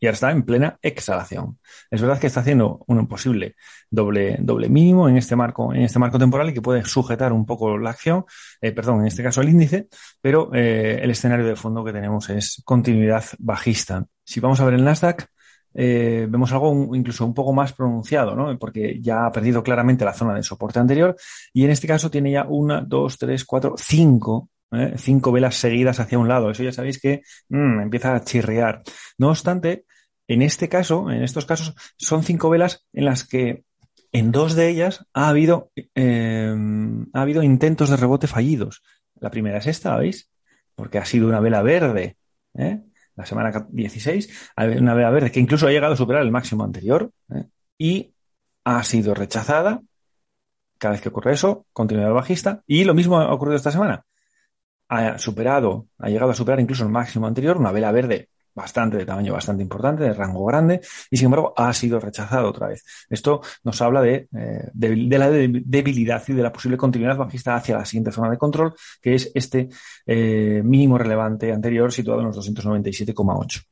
[0.00, 1.58] Y ahora está en plena exhalación.
[1.90, 3.56] Es verdad que está haciendo un posible
[3.88, 7.46] doble, doble mínimo en este marco, en este marco temporal y que puede sujetar un
[7.46, 8.26] poco la acción,
[8.60, 9.88] eh, perdón, en este caso el índice,
[10.20, 14.04] pero eh, el escenario de fondo que tenemos es continuidad bajista.
[14.24, 15.26] Si vamos a ver el Nasdaq,
[15.74, 18.56] eh, vemos algo incluso un poco más pronunciado, ¿no?
[18.58, 21.16] Porque ya ha perdido claramente la zona de soporte anterior
[21.52, 24.94] y en este caso tiene ya una, dos, tres, cuatro, cinco, ¿eh?
[24.96, 26.50] cinco velas seguidas hacia un lado.
[26.50, 28.82] Eso ya sabéis que mm, empieza a chirriar.
[29.18, 29.84] No obstante,
[30.28, 33.64] en este caso, en estos casos, son cinco velas en las que
[34.12, 36.54] en dos de ellas ha habido, eh,
[37.12, 38.82] ha habido intentos de rebote fallidos.
[39.18, 40.30] La primera es esta, ¿veis?
[40.76, 42.16] Porque ha sido una vela verde.
[42.54, 42.80] ¿eh?
[43.16, 47.10] La semana 16, una vela verde que incluso ha llegado a superar el máximo anterior
[47.34, 47.44] ¿eh?
[47.78, 48.14] y
[48.64, 49.82] ha sido rechazada.
[50.78, 52.62] Cada vez que ocurre eso, continuidad bajista.
[52.66, 54.04] Y lo mismo ha ocurrido esta semana.
[54.88, 59.06] Ha superado, ha llegado a superar incluso el máximo anterior, una vela verde bastante de
[59.06, 62.84] tamaño bastante importante, de rango grande, y sin embargo ha sido rechazado otra vez.
[63.08, 67.78] Esto nos habla de, eh, de, la debilidad y de la posible continuidad bajista hacia
[67.78, 69.68] la siguiente zona de control, que es este
[70.06, 73.62] eh, mínimo relevante anterior situado en los 297,8.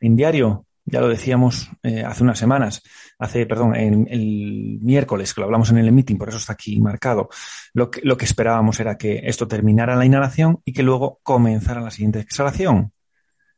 [0.00, 2.82] En diario, ya lo decíamos eh, hace unas semanas,
[3.18, 6.80] hace, perdón, en el miércoles, que lo hablamos en el meeting, por eso está aquí
[6.80, 7.28] marcado,
[7.72, 11.80] lo que, lo que esperábamos era que esto terminara la inhalación y que luego comenzara
[11.80, 12.92] la siguiente exhalación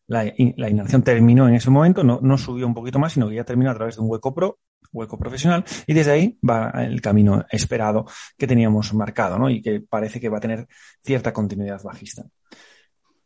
[0.09, 3.45] la, inhalación terminó en ese momento, no, no, subió un poquito más, sino que ya
[3.45, 4.59] terminó a través de un hueco pro,
[4.93, 9.51] hueco profesional, y desde ahí va el camino esperado que teníamos marcado, ¿no?
[9.51, 10.67] Y que parece que va a tener
[11.03, 12.25] cierta continuidad bajista.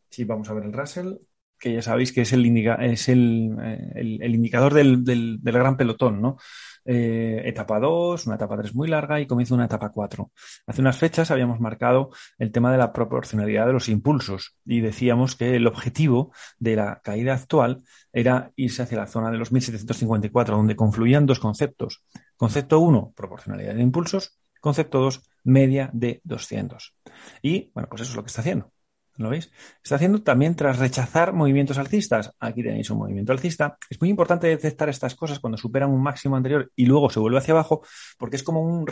[0.09, 1.15] Si vamos a ver el Russell,
[1.59, 2.45] que ya sabéis que es el,
[2.81, 3.55] es el,
[3.95, 6.39] el, indicador del, del, del, gran pelotón, ¿no?
[6.85, 10.31] Eh, etapa 2, una etapa 3 muy larga y comienza una etapa 4.
[10.67, 15.37] Hace unas fechas habíamos marcado el tema de la proporcionalidad de los impulsos y decíamos
[15.37, 20.57] que el objetivo de la caída actual era irse hacia la zona de los 1754,
[20.57, 22.03] donde confluían dos conceptos.
[22.37, 24.39] Concepto 1, proporcionalidad de impulsos.
[24.61, 26.95] Concepto 2, media de 200.
[27.43, 28.73] Y, bueno, pues eso es lo que está haciendo.
[29.21, 29.51] ¿Lo veis?
[29.83, 32.33] Está haciendo también tras rechazar movimientos alcistas.
[32.41, 33.77] Aquí tenéis un movimiento alcista.
[33.91, 37.37] Es muy importante detectar estas cosas cuando superan un máximo anterior y luego se vuelve
[37.37, 37.83] hacia abajo,
[38.19, 38.87] porque es como, un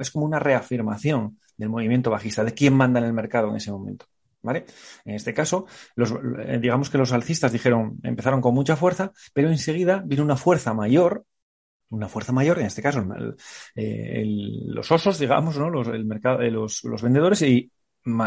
[0.00, 3.70] es como una reafirmación del movimiento bajista, de quién manda en el mercado en ese
[3.72, 4.06] momento.
[4.40, 4.64] ¿Vale?
[5.04, 5.66] En este caso,
[5.96, 10.72] eh, digamos que los alcistas dijeron, empezaron con mucha fuerza, pero enseguida vino una fuerza
[10.72, 11.26] mayor,
[11.90, 13.06] una fuerza mayor, en este caso,
[13.74, 14.24] eh,
[14.66, 15.68] los osos, digamos, ¿no?
[15.68, 17.70] los, el mercado, eh, los, los vendedores, y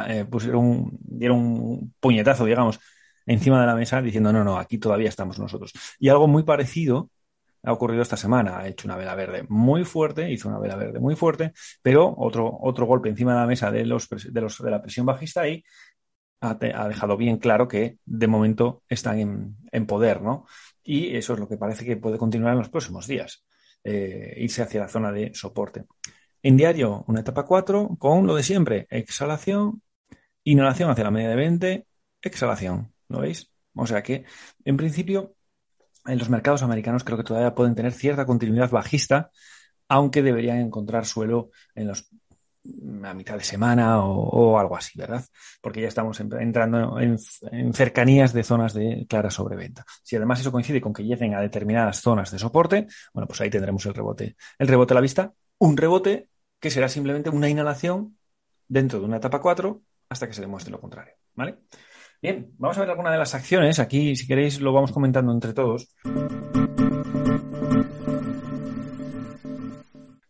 [0.07, 2.79] eh, pusieron, dieron un puñetazo, digamos,
[3.25, 5.73] encima de la mesa diciendo, no, no, aquí todavía estamos nosotros.
[5.99, 7.09] Y algo muy parecido
[7.63, 8.59] ha ocurrido esta semana.
[8.59, 12.57] Ha hecho una vela verde muy fuerte, hizo una vela verde muy fuerte, pero otro,
[12.61, 15.63] otro golpe encima de la mesa de, los, de, los, de la presión bajista ahí
[16.41, 20.45] ha, dejado bien claro que de momento están en, en, poder, ¿no?
[20.83, 23.45] Y eso es lo que parece que puede continuar en los próximos días,
[23.83, 25.85] eh, irse hacia la zona de soporte.
[26.43, 29.81] En diario, una etapa 4 con lo de siempre, exhalación,
[30.43, 31.87] inhalación hacia la media de 20,
[32.21, 33.51] exhalación, ¿lo veis?
[33.75, 34.25] O sea que,
[34.65, 35.35] en principio,
[36.05, 39.31] en los mercados americanos creo que todavía pueden tener cierta continuidad bajista,
[39.89, 42.09] aunque deberían encontrar suelo en los
[43.03, 45.23] a mitad de semana o, algo así, ¿verdad?
[45.61, 47.17] Porque ya estamos entrando en,
[47.73, 49.85] cercanías de zonas de clara sobreventa.
[50.03, 53.49] Si además eso coincide con que lleguen a determinadas zonas de soporte, bueno, pues ahí
[53.49, 54.35] tendremos el rebote.
[54.59, 58.17] El rebote a la vista, un rebote que será simplemente una inhalación
[58.67, 61.13] dentro de una etapa 4 hasta que se demuestre lo contrario.
[61.35, 61.59] ¿Vale?
[62.21, 63.79] Bien, vamos a ver alguna de las acciones.
[63.79, 65.93] Aquí, si queréis, lo vamos comentando entre todos.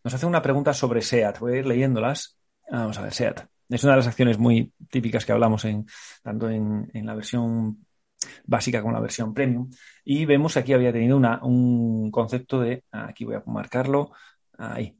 [0.04, 1.38] Nos hace una pregunta sobre SEAT.
[1.38, 2.38] Voy a ir leyéndolas.
[2.70, 3.46] Vamos a ver, SEAT.
[3.70, 5.86] Es una de las acciones muy típicas que hablamos en,
[6.22, 7.86] tanto en, la versión
[8.44, 9.70] básica como en la versión premium.
[10.04, 14.12] Y vemos aquí había tenido una, un concepto de, aquí voy a marcarlo,
[14.56, 14.98] ahí,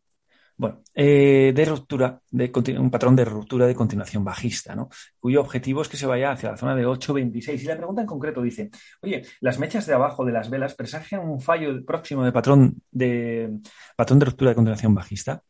[0.59, 4.89] bueno, eh, de ruptura, de un patrón de ruptura de continuación bajista, ¿no?
[5.21, 7.63] Cuyo objetivo es que se vaya hacia la zona de 8.26.
[7.63, 8.69] Y la pregunta en concreto dice,
[9.01, 13.61] oye, las mechas de abajo de las velas presagian un fallo próximo de patrón de
[13.97, 15.43] patrón de ruptura de continuación bajista.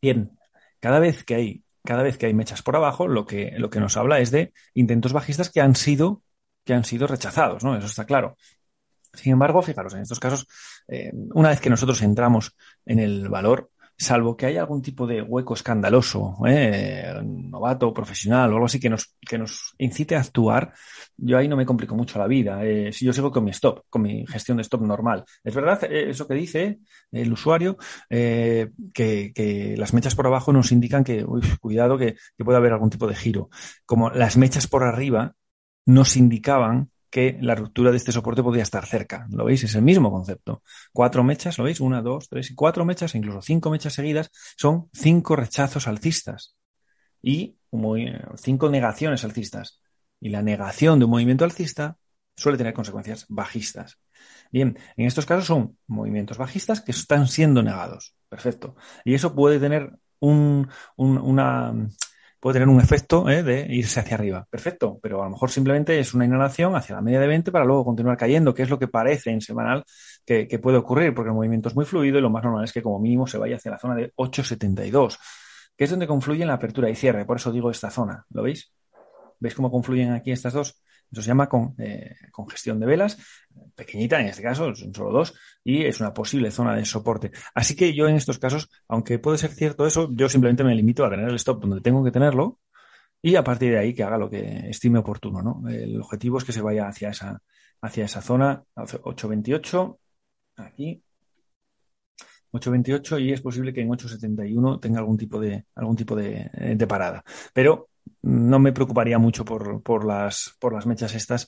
[0.00, 0.30] Bien,
[0.78, 3.80] cada vez que hay, cada vez que hay mechas por abajo, lo que, lo que
[3.80, 6.22] nos habla es de intentos bajistas que han sido,
[6.64, 7.76] que han sido rechazados, ¿no?
[7.76, 8.36] Eso está claro.
[9.12, 10.46] Sin embargo, fijaros, en estos casos,
[10.86, 12.54] eh, una vez que nosotros entramos
[12.84, 17.14] en el valor, salvo que haya algún tipo de hueco escandaloso, ¿eh?
[17.24, 20.72] novato, profesional o algo así que nos, que nos incite a actuar,
[21.16, 22.64] yo ahí no me complico mucho la vida.
[22.64, 25.24] Eh, si yo sigo con mi stop, con mi gestión de stop normal.
[25.42, 26.80] Es verdad eh, eso que dice
[27.10, 27.78] el usuario,
[28.08, 32.72] que, que, las mechas por abajo nos indican que, uy, cuidado, que, que puede haber
[32.72, 33.48] algún tipo de giro.
[33.84, 35.34] Como las mechas por arriba
[35.86, 39.26] nos indicaban que la ruptura de este soporte podría estar cerca.
[39.30, 39.64] ¿Lo veis?
[39.64, 40.62] Es el mismo concepto.
[40.92, 41.80] Cuatro mechas, ¿lo veis?
[41.80, 46.56] Una, dos, tres y cuatro mechas, incluso cinco mechas seguidas, son cinco rechazos alcistas
[47.22, 47.56] y
[48.36, 49.80] cinco negaciones alcistas.
[50.20, 51.98] Y la negación de un movimiento alcista
[52.36, 53.98] suele tener consecuencias bajistas.
[54.50, 58.14] Bien, en estos casos son movimientos bajistas que están siendo negados.
[58.28, 58.76] Perfecto.
[59.04, 61.74] Y eso puede tener un, una,
[62.46, 63.42] puede tener un efecto ¿eh?
[63.42, 64.46] de irse hacia arriba.
[64.48, 67.64] Perfecto, pero a lo mejor simplemente es una inhalación hacia la media de 20 para
[67.64, 69.82] luego continuar cayendo, que es lo que parece en semanal
[70.24, 72.82] que, puede ocurrir, porque el movimiento es muy fluido y lo más normal es que
[72.82, 75.18] como mínimo se vaya hacia la zona de 8,72,
[75.76, 77.24] que es donde confluyen la apertura y cierre.
[77.24, 78.24] Por eso digo esta zona.
[78.30, 78.72] ¿Lo veis?
[79.40, 80.80] ¿Veis cómo confluyen aquí estas dos?
[81.10, 83.18] Eso se llama con, eh, congestión de velas,
[83.76, 87.30] pequeñita en este caso, son solo dos, y es una posible zona de soporte.
[87.54, 91.04] Así que yo en estos casos, aunque puede ser cierto eso, yo simplemente me limito
[91.04, 92.60] a tener el stop donde tengo que tenerlo
[93.22, 95.42] y a partir de ahí que haga lo que estime oportuno.
[95.42, 95.68] ¿no?
[95.68, 97.42] El objetivo es que se vaya hacia esa,
[97.82, 99.98] hacia esa zona, 828,
[100.56, 101.02] aquí,
[102.52, 106.86] 8.28 y es posible que en 8.71 tenga algún tipo de algún tipo de, de
[106.86, 107.22] parada.
[107.52, 107.90] Pero
[108.22, 111.46] no me preocuparía mucho por, por, las, por las mechas estas,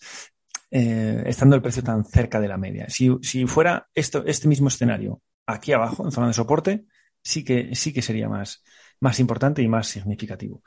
[0.70, 2.88] eh, estando el precio tan cerca de la media.
[2.88, 6.84] Si, si fuera esto, este mismo escenario aquí abajo, en zona de soporte,
[7.22, 8.62] sí que, sí que sería más,
[9.00, 10.62] más importante y más significativo.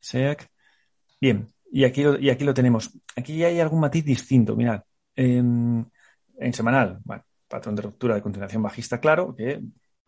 [0.00, 0.48] SEAC.
[1.20, 2.90] Bien, y aquí, y aquí lo tenemos.
[3.16, 4.54] Aquí hay algún matiz distinto.
[4.54, 4.82] Mirad,
[5.16, 5.90] en,
[6.38, 7.00] en semanal,
[7.48, 9.60] patrón de ruptura de continuación bajista, claro, que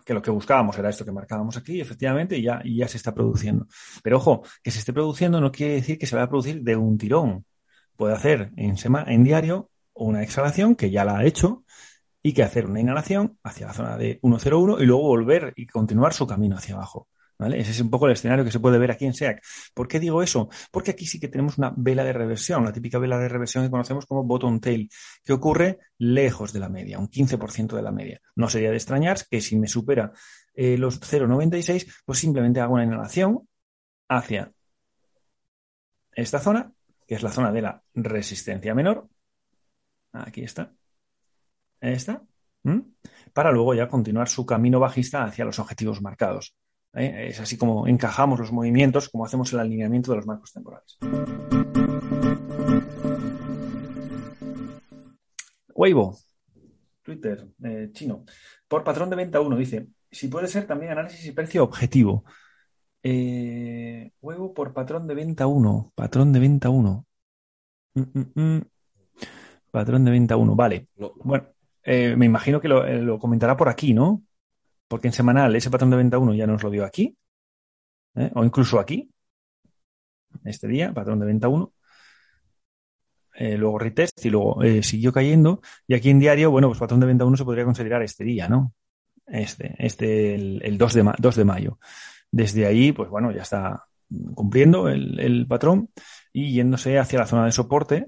[0.07, 3.13] que lo que buscábamos era esto que marcábamos aquí, efectivamente, y ya, ya se está
[3.13, 3.67] produciendo.
[4.05, 6.77] Pero ojo, que se esté produciendo no quiere decir que se vaya a producir de
[6.77, 7.45] un tirón.
[7.97, 8.77] Puede hacer en,
[9.09, 11.65] en diario una exhalación, que ya la ha hecho,
[12.23, 16.13] y que hacer una inhalación hacia la zona de 101 y luego volver y continuar
[16.13, 17.09] su camino hacia abajo.
[17.39, 19.43] Ese es un poco el escenario que se puede ver aquí en SEAC.
[19.75, 20.49] ¿Por qué digo eso?
[20.71, 23.71] Porque aquí sí que tenemos una vela de reversión, la típica vela de reversión que
[23.71, 24.89] conocemos como bottom tail,
[25.23, 28.21] que ocurre lejos de la media, un 15% de la media.
[28.37, 30.13] No sería de extrañar que si me supera
[30.55, 33.47] eh, los 0,96, pues simplemente hago una inhalación
[34.09, 34.51] hacia
[36.13, 36.73] esta zona,
[37.07, 39.09] que es la zona de la resistencia menor.
[40.13, 40.73] Aquí está.
[41.81, 42.23] Esta.
[43.33, 46.57] Para luego ya continuar su camino bajista hacia los objetivos marcados.
[46.97, 47.29] ¿Eh?
[47.29, 50.99] Es así como encajamos los movimientos, como hacemos el alineamiento de los marcos temporales.
[55.75, 56.17] Weibo,
[57.03, 58.25] Twitter, eh, chino.
[58.67, 62.25] Por patrón de venta 1, dice, si puede ser también análisis y precio objetivo.
[63.03, 65.93] Eh, huevo por patrón de venta 1.
[65.95, 67.07] Patrón de venta 1.
[67.95, 68.63] Mm, mm, mm.
[69.71, 70.57] Patrón de venta 1.
[70.57, 70.89] Vale.
[70.97, 71.47] Bueno,
[71.85, 74.26] me imagino que lo, lo, comentará por aquí, ¿no?
[74.89, 77.17] Porque en semanal ese patrón de venta 1 ya nos lo dio aquí,
[78.15, 78.31] ¿eh?
[78.35, 79.11] o incluso aquí,
[80.45, 81.73] este día, patrón de venta 1.
[83.39, 85.61] Eh, luego retest y luego eh, siguió cayendo.
[85.87, 88.49] Y aquí en diario, bueno, pues patrón de venta 1 se podría considerar este día,
[88.49, 88.73] ¿no?
[89.27, 91.79] Este, este, el, 2, de 2 de mayo.
[92.31, 93.87] Desde ahí, pues bueno, ya está
[94.35, 95.91] cumpliendo el, el patrón
[96.33, 98.07] y yéndose hacia la zona de soporte,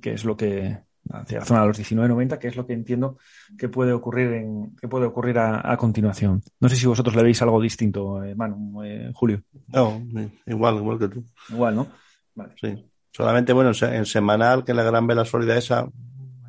[0.00, 0.78] que es lo que,
[1.10, 3.18] hacia la zona de los 19.90, que es lo que entiendo
[3.56, 6.42] que puede ocurrir en, que puede ocurrir a, continuación.
[6.60, 9.42] No sé si vosotros le veis algo distinto, eh, Manu, eh, Julio.
[9.68, 10.02] No,
[10.46, 11.24] igual, igual que tú.
[11.50, 11.86] Igual, ¿no?
[12.34, 12.54] Vale.
[12.60, 12.84] Sí.
[13.10, 15.88] Solamente, bueno, en semanal, que la gran vela sólida esa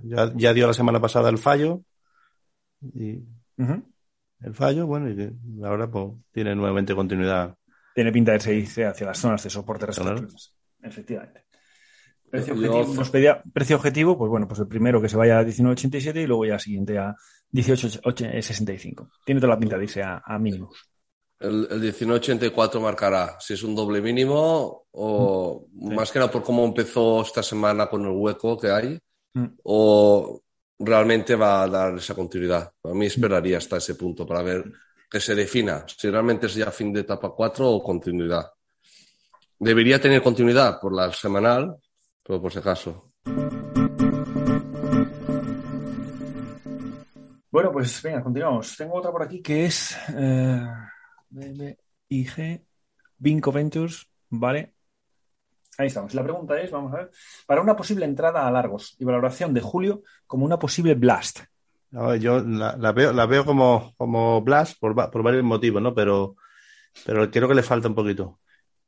[0.03, 1.82] ya, ya dio la semana pasada el fallo.
[2.82, 3.24] Y
[4.41, 7.55] el fallo, bueno, y ahora pues, tiene nuevamente continuidad.
[7.93, 10.53] Tiene pinta de irse hacia las zonas de soporte restaurativas.
[10.82, 11.49] Efectivamente.
[12.30, 15.43] Precio objetivo, nos pedía precio objetivo, pues bueno, pues el primero que se vaya a
[15.43, 17.15] 19.87 y luego ya el siguiente a
[17.51, 19.09] 18.65.
[19.25, 20.75] Tiene toda la pinta de irse a, mínimos.
[21.39, 26.65] El, 19.84 marcará si es un doble mínimo o mm, más que nada por cómo
[26.65, 28.99] empezó esta semana con el hueco que hay
[29.34, 29.45] mm.
[29.63, 30.41] o
[30.80, 32.71] realmente va a dar esa continuidad.
[32.84, 34.65] A mí esperaría hasta ese punto para ver
[35.09, 38.51] que se defina si realmente es ya fin de etapa 4 o continuidad.
[39.57, 41.75] Debería tener continuidad por la semanal,
[42.38, 43.11] por si acaso.
[47.51, 48.77] Bueno, pues venga, continuamos.
[48.77, 50.61] Tengo otra por aquí que es eh,
[51.30, 52.63] BBIG,
[53.17, 54.75] Vinco Ventures, ¿vale?
[55.80, 56.13] Ahí estamos.
[56.13, 57.11] La pregunta es, vamos a ver,
[57.47, 61.39] para una posible entrada a largos y valoración de julio como una posible blast.
[62.19, 65.95] yo la, veo, la veo como, como blast por, por varios motivos, ¿no?
[65.95, 66.36] Pero,
[67.05, 68.39] pero creo que le falta un poquito.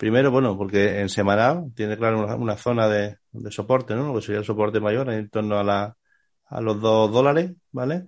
[0.02, 3.18] Primero, bueno, porque en semanal tiene claro una, zona de,
[3.52, 4.08] soporte, ¿no?
[4.08, 5.95] Lo que sería el soporte mayor en torno a, la,
[6.47, 8.06] a los dos dólares, ¿vale?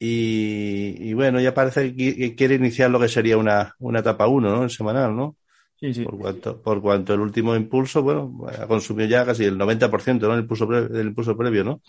[0.00, 4.62] Y, bueno, ya parece que quiere iniciar lo que sería una, una etapa 1, ¿no?
[4.64, 5.36] En semanal, ¿no?
[5.78, 6.02] Sí, sí.
[6.02, 10.34] Por cuanto, por cuanto el último impulso, bueno, ha consumido ya casi el 90%, ¿no?
[10.34, 11.80] El impulso, el impulso previo, ¿no?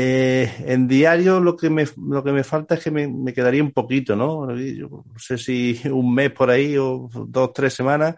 [0.00, 3.72] Eh, en diario lo que me, lo que me falta es que me, quedaría un
[3.72, 4.46] poquito, ¿no?
[4.46, 8.14] no sé si un mes por ahí o dos, tres semanas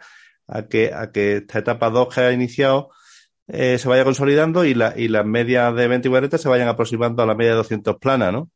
[0.46, 2.90] a que, a que esta etapa 2 que ha iniciado
[3.48, 6.68] eh, se vaya consolidando y, la, y las medias de 20 y 40 se vayan
[6.68, 8.50] aproximando a la media de 200 plana, ¿no?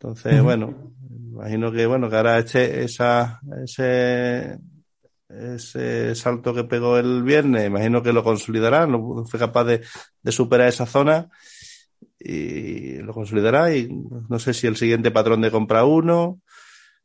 [0.00, 0.94] Entonces, bueno,
[1.30, 4.58] imagino que, bueno, que ahora este, esa, ese,
[5.28, 9.82] ese salto que pegó el viernes, imagino que lo consolidará, no fue capaz de,
[10.22, 11.30] de superar esa zona
[12.18, 13.88] y lo consolidará y
[14.28, 16.40] no sé si el siguiente patrón de compra uno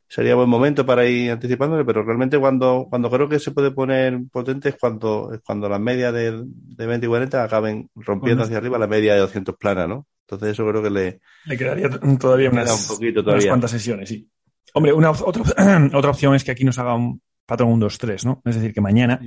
[0.08, 4.20] sería buen momento para ir anticipándole, pero realmente cuando, cuando creo que se puede poner
[4.30, 8.58] potente es cuando, es cuando las medias de, de 20 y 40 acaben rompiendo hacia
[8.58, 10.08] arriba la media de 200 plana, ¿no?
[10.28, 11.22] Entonces eso creo que le...
[11.46, 11.90] Le quedaría
[12.20, 13.46] todavía unas, un poquito todavía.
[13.46, 14.30] unas cuantas sesiones, sí.
[14.74, 15.44] Hombre, una, otra,
[15.94, 18.42] otra opción es que aquí nos haga un patrón 1, 2, 3, ¿no?
[18.44, 19.20] Es decir, que mañana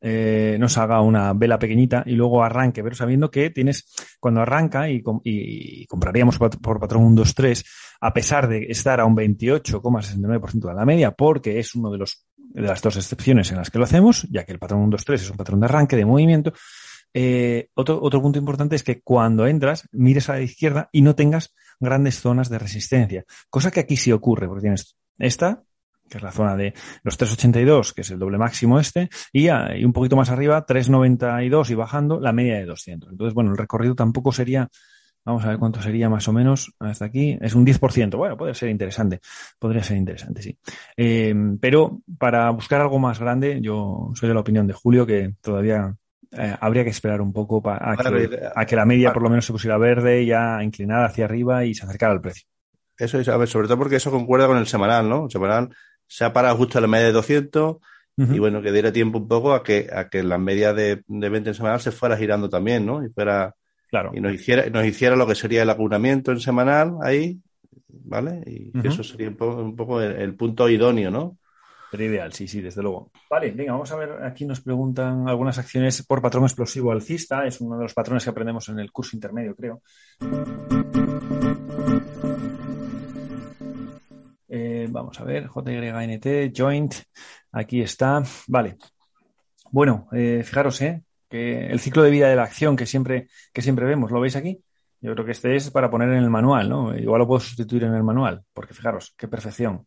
[0.00, 4.88] eh, nos haga una vela pequeñita y luego arranque, pero sabiendo que tienes, cuando arranca
[4.90, 5.02] y,
[5.86, 7.64] compraríamos por, patrón 1, 2, 3,
[8.00, 12.26] a pesar de estar a un 28,69% de la media, porque es uno de los
[12.36, 15.04] de las dos excepciones en las que lo hacemos, ya que el patrón 1, 2,
[15.04, 16.54] 3 es un patrón de arranque, de movimiento.
[17.12, 21.14] Eh, otro, otro punto importante es que cuando entras, mires a la izquierda y no
[21.14, 25.64] tengas grandes zonas de resistencia, cosa que aquí sí ocurre, porque tienes esta,
[26.08, 29.92] que es la zona de los 382, que es el doble máximo este, y, un
[29.92, 33.10] poquito más arriba, 392 y bajando la media de 200.
[33.10, 34.68] Entonces, bueno, el recorrido tampoco sería
[35.26, 37.36] Vamos a ver cuánto sería más o menos hasta aquí.
[37.40, 38.16] Es un 10%.
[38.16, 39.18] Bueno, puede ser interesante.
[39.58, 40.56] Podría ser interesante, sí.
[40.96, 45.34] Eh, pero para buscar algo más grande, yo soy de la opinión de Julio que
[45.40, 45.96] todavía
[46.30, 49.44] eh, habría que esperar un poco a, que, a que la media por lo menos
[49.44, 52.46] se pusiera verde, ya inclinada hacia arriba y se acercara al precio.
[52.96, 55.24] Eso es, a ver, sobre todo porque eso concuerda con el semanal, ¿no?
[55.24, 55.70] El semanal
[56.06, 57.76] se ha parado justo a la media de 200
[58.18, 61.28] y bueno, que diera tiempo un poco a que, a que la media de, de
[61.28, 63.04] 20 en semanal se fuera girando también, ¿no?
[63.04, 63.54] Y fuera,
[63.90, 64.10] claro.
[64.14, 67.38] y nos hiciera, nos hiciera lo que sería el acunamiento en semanal ahí,
[67.88, 68.42] ¿vale?
[68.46, 71.36] Y eso sería un poco, un poco el, punto idóneo, ¿no?
[71.90, 73.10] Pero ideal, sí, sí, desde luego.
[73.28, 77.60] Vale, venga, vamos a ver, aquí nos preguntan algunas acciones por patrón explosivo alcista, es
[77.60, 79.82] uno de los patrones que aprendemos en el curso intermedio, creo.
[84.48, 86.94] Eh, vamos a ver, JYNT, Joint,
[87.52, 88.22] aquí está.
[88.48, 88.76] Vale.
[89.70, 91.02] Bueno, eh, fijaros, ¿eh?
[91.28, 94.36] Que el ciclo de vida de la acción que siempre, que siempre vemos, ¿lo veis
[94.36, 94.62] aquí?
[95.00, 96.96] Yo creo que este es para poner en el manual, ¿no?
[96.96, 99.86] Igual lo puedo sustituir en el manual, porque fijaros, qué perfección.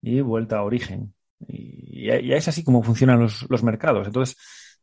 [0.00, 1.14] Y vuelta a origen.
[1.46, 4.06] Y, es así como funcionan los, los mercados.
[4.06, 4.36] Entonces,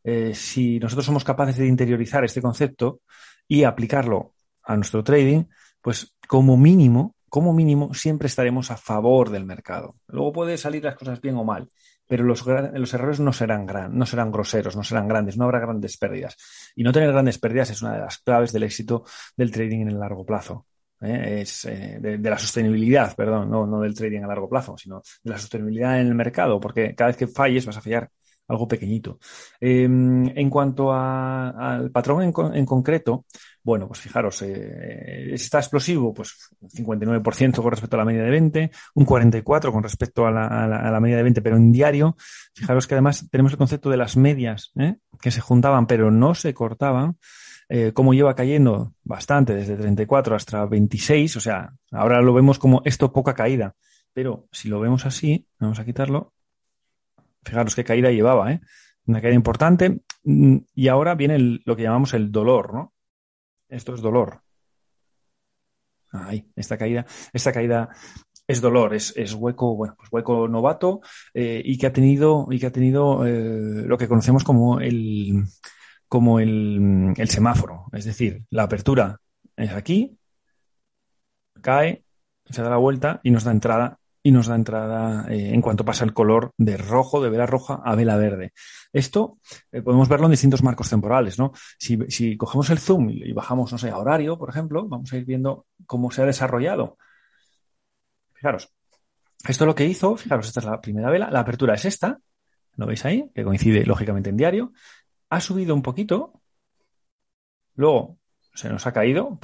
[0.03, 3.01] eh, si nosotros somos capaces de interiorizar este concepto
[3.47, 4.33] y aplicarlo
[4.63, 5.45] a nuestro trading,
[5.81, 9.97] pues como mínimo como mínimo, siempre estaremos a favor del mercado.
[10.07, 11.67] Luego puede salir las cosas bien o mal,
[12.07, 15.97] pero los, errores no serán, gran, no serán groseros, no serán grandes, no habrá grandes
[15.97, 16.37] pérdidas.
[16.77, 19.03] Y no tener grandes pérdidas es una de las claves del éxito
[19.35, 20.65] del trading en el largo plazo.
[21.01, 21.41] ¿eh?
[21.41, 25.37] Es eh, de, la sostenibilidad, perdón, no del trading a largo plazo, sino de la
[25.37, 28.09] sostenibilidad en el mercado, porque cada vez que falles vas a fallar
[28.47, 29.19] algo pequeñito.
[29.59, 33.25] Em, en cuanto al patrón en, concreto,
[33.63, 38.71] bueno, pues fijaros, eh, está explosivo, pues 59% con respecto a la media de 20,
[38.93, 42.15] un 44% con respecto a la, media de 20, pero en diario,
[42.53, 44.97] fijaros que además tenemos el concepto de las medias, ¿eh?
[45.19, 47.17] que se juntaban pero no se cortaban,
[47.67, 52.83] eh, como lleva cayendo bastante desde 34 hasta 26, o sea, ahora lo vemos como
[52.85, 53.73] esto poca caída,
[54.13, 56.34] pero si lo vemos así, vamos a quitarlo,
[57.45, 58.61] Fijaros qué caída llevaba, ¿eh?
[59.05, 60.01] Una caída importante.
[60.23, 62.93] Mm, y ahora viene lo que llamamos el dolor, ¿no?
[63.69, 64.41] Esto es dolor.
[66.11, 67.89] Ahí, esta caída, esta caída
[68.47, 71.01] es dolor, es, hueco, bueno, pues hueco novato
[71.33, 75.43] eh, y que ha tenido, y que ha tenido eh, lo que conocemos como el,
[76.07, 77.85] como el semáforo.
[77.91, 79.19] Es decir, la apertura
[79.57, 80.17] es aquí,
[81.61, 82.05] cae,
[82.49, 85.85] se da la vuelta y nos da entrada y nos da entrada eh, en cuanto
[85.85, 88.53] pasa el color de rojo, de vela roja a vela verde.
[88.91, 89.37] Esto
[89.71, 91.51] eh, podemos verlo en distintos marcos temporales, ¿no?
[91.77, 95.25] Si, cogemos el zoom y, bajamos, no sé, a horario, por ejemplo, vamos a ir
[95.25, 96.97] viendo cómo se ha desarrollado.
[98.33, 98.73] Fijaros,
[99.47, 102.17] esto lo que hizo, fijaros, esta es la primera vela, la apertura es esta,
[102.77, 103.29] ¿lo veis ahí?
[103.35, 104.73] Que coincide lógicamente en diario.
[105.29, 106.41] Ha subido un poquito,
[107.75, 108.17] luego
[108.55, 109.39] se nos ha caído,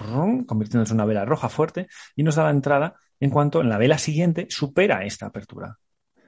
[0.48, 3.78] convirtiéndose en una vela roja fuerte y nos da la entrada en cuanto en la
[3.78, 5.78] vela siguiente supera esta apertura.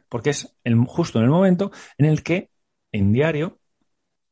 [0.08, 0.56] Porque es
[0.88, 2.52] justo en el momento en el que
[2.92, 3.60] en diario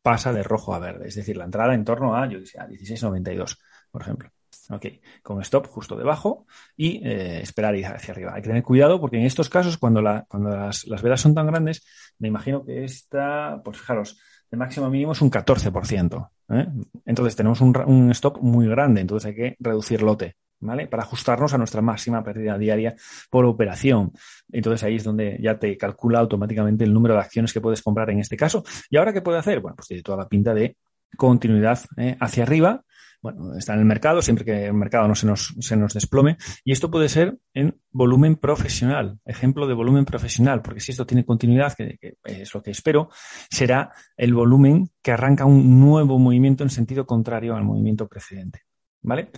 [0.02, 1.08] pasa de rojo a verde.
[1.08, 3.58] Es decir, la entrada en torno a, yo decía, 16.92,
[3.92, 4.30] por ejemplo.
[4.70, 4.86] Ok,
[5.24, 6.46] con stop justo debajo
[6.78, 8.34] y eh, esperar ir hacia arriba.
[8.36, 11.48] Hay que tener cuidado porque en estos casos, cuando, la, cuando las, velas son tan
[11.48, 11.86] grandes,
[12.20, 14.20] me imagino que esta, pues fijaros,
[14.52, 16.30] el máximo mínimo es un 14%.
[16.50, 16.68] ¿eh?
[17.06, 20.36] Entonces tenemos un, un, stop muy grande, entonces hay que reducir lote.
[20.62, 20.88] ¿Vale?
[20.88, 22.96] Para ajustarnos a nuestra máxima pérdida diaria
[23.30, 24.12] por operación.
[24.52, 28.10] Entonces ahí es donde ya te calcula automáticamente el número de acciones que puedes comprar
[28.10, 28.64] en este caso.
[28.90, 29.60] ¿Y ahora qué puede hacer?
[29.60, 30.78] Bueno, pues tiene toda la pinta de
[31.18, 32.16] continuidad ¿eh?
[32.20, 32.84] hacia arriba.
[33.22, 36.38] Bueno, está en el mercado, siempre que el mercado no se nos, se nos desplome.
[36.64, 41.24] Y esto puede ser en volumen profesional, ejemplo de volumen profesional, porque si esto tiene
[41.24, 43.10] continuidad, que es lo que espero,
[43.52, 48.64] será el volumen que arranca un nuevo movimiento en sentido contrario al movimiento precedente.
[49.04, 49.32] ¿Vale?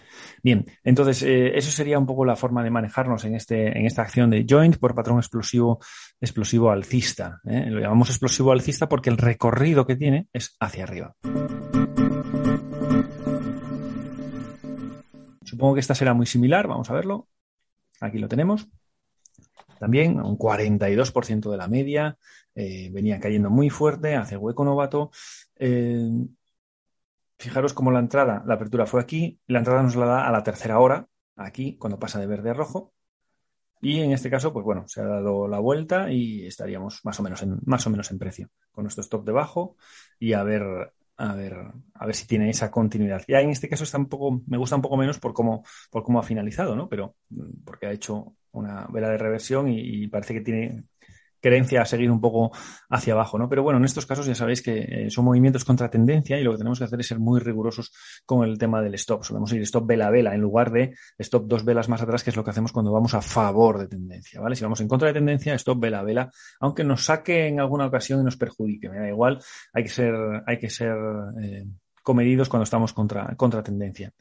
[0.43, 4.01] Bien, entonces eh, eso sería un poco la forma de manejarnos en, este, en esta
[4.01, 5.80] acción de joint por patrón explosivo,
[6.20, 7.39] explosivo alcista.
[7.45, 7.68] ¿eh?
[7.70, 11.16] Lo llamamos explosivo alcista porque el recorrido que tiene es hacia arriba.
[15.45, 17.30] Supongo que esta será muy similar, vamos a verlo.
[18.01, 18.68] Aquí lo tenemos.
[19.80, 22.18] También un 42% de la media,
[22.55, 25.11] eh, venía cayendo muy fuerte, hace hueco novato.
[27.44, 30.44] Fijaros cómo la entrada, la apertura fue aquí, la entrada nos la da a la
[30.44, 32.94] tercera hora, aquí, cuando pasa de verde a rojo.
[33.82, 37.24] Y en este caso, pues bueno, se ha dado la vuelta y estaríamos más o
[37.24, 39.76] menos en, más o menos en precio, con nuestro stop debajo
[40.20, 41.54] y a ver, a ver,
[41.94, 43.24] a ver si tiene esa continuidad.
[43.28, 46.04] Ya en este caso está un poco, me gusta un poco menos por cómo, por
[46.04, 46.88] cómo ha finalizado, ¿no?
[46.88, 50.86] Pero mm, porque ha hecho una vela de reversión y, parece que tiene
[51.44, 52.52] creencia a seguir un poco
[52.89, 53.50] hacia abajo, ¿no?
[53.50, 56.54] Pero bueno, en estos casos ya sabéis que eh, son movimientos contra tendencia y lo
[56.54, 57.91] que tenemos que hacer es ser muy rigurosos
[58.26, 59.24] con el tema del stop.
[59.24, 62.30] Solemos ir stop vela a vela en lugar de stop dos velas más atrás, que
[62.30, 64.56] es lo que hacemos cuando vamos a favor de tendencia, ¿vale?
[64.56, 66.32] Si vamos en contra de tendencia, stop vela a vela,
[66.62, 69.39] aunque nos saque en alguna ocasión y nos perjudique, me da igual,
[69.74, 70.16] hay que ser,
[70.48, 70.96] hay que ser
[71.41, 71.66] eh,
[72.04, 74.14] comedidos cuando estamos contra, contra tendencia.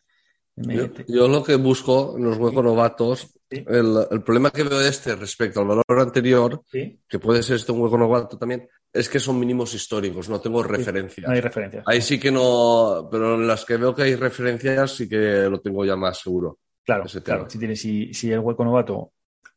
[0.54, 5.60] Yo, lo que busco en los huecos novatos, el, problema que veo de este respecto
[5.60, 9.72] al valor anterior, que puede ser este un hueco novato también, es que son mínimos
[9.72, 11.26] históricos, no tengo referencias.
[11.26, 11.84] No hay referencias.
[11.86, 15.60] Ahí sí que no, pero en las que veo que hay referencias sí que lo
[15.60, 16.58] tengo ya más seguro.
[16.84, 17.48] Claro, claro.
[17.48, 19.12] Si, tienes, si, si el hueco novato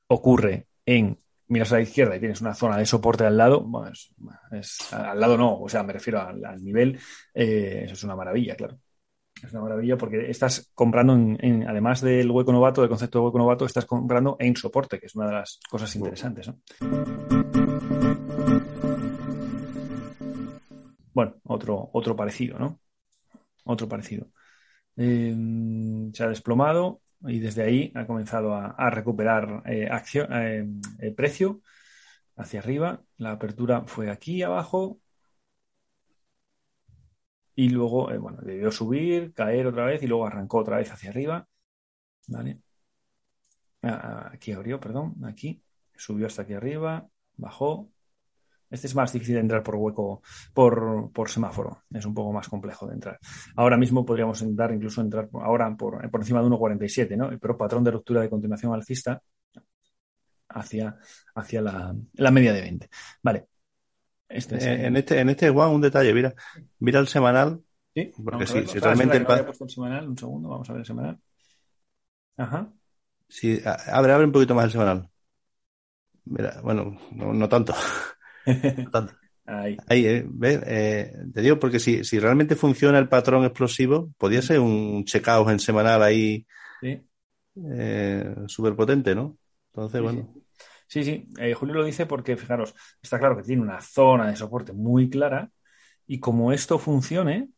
[0.08, 1.18] ocurre en
[1.48, 3.92] miras a la izquierda y tienes una zona de soporte al lado, bueno,
[4.52, 6.98] es, al lado no, o sea, me refiero al, nivel,
[7.34, 8.80] eh, eso es una maravilla, claro.
[9.46, 13.38] Es una maravilla porque estás comprando, en, además del hueco novato, del concepto de hueco
[13.38, 16.52] novato, estás comprando en soporte, que es una de las cosas interesantes.
[21.14, 22.80] Bueno, otro, otro parecido, ¿no?
[23.66, 24.28] Otro parecido.
[24.98, 25.36] Eh,
[26.12, 31.62] se ha desplomado y desde ahí ha comenzado a, recuperar eh, acción, eh, precio
[32.36, 33.04] hacia arriba.
[33.18, 35.00] La apertura fue aquí abajo,
[37.56, 41.10] y luego, eh, bueno, debió subir, caer otra vez y luego arrancó otra vez hacia
[41.10, 41.48] arriba.
[42.28, 42.60] ¿Vale?
[43.82, 43.90] Ah,
[44.28, 45.62] ah, aquí abrió, perdón, aquí.
[45.96, 47.90] Subió hasta aquí arriba, bajó.
[48.70, 50.22] Este es más difícil de entrar por hueco,
[50.54, 51.84] por, por semáforo.
[51.92, 53.20] Es un poco más complejo de entrar.
[53.56, 57.30] Ahora mismo podríamos entrar, incluso entrar ahora por, por encima de 1,47, ¿no?
[57.40, 59.22] Pero patrón de ruptura de continuación alcista
[60.50, 60.98] hacia,
[61.36, 62.90] hacia la, la media de 20.
[63.24, 63.48] Vale.
[64.28, 66.34] Este eh, en, este, en este, Juan, un detalle, mira,
[66.80, 67.62] mira el semanal.
[67.94, 71.20] Sí, porque si, si realmente el, el semanal, un segundo, vamos a ver el semanal.
[72.38, 72.72] Ajá.
[73.30, 75.10] Sí, abre, abre un poquito más el semanal.
[76.26, 77.74] Mira, bueno, no, tanto.
[78.46, 79.14] no tanto.
[79.46, 79.78] Ahí.
[79.88, 84.60] Ahí eh, eh, te digo, porque si, si realmente funciona el patrón explosivo, podría ser
[84.60, 86.46] un checkout en semanal ahí
[86.82, 87.00] sí.
[87.72, 89.38] eh, súper potente, ¿no?
[89.72, 90.30] Entonces, bueno.
[90.34, 90.45] Sí,
[90.88, 94.74] sí, eh, Julio lo dice porque, fijaros, está claro que tiene una zona de soporte
[94.74, 95.50] muy clara
[96.08, 97.50] y como esto funcione,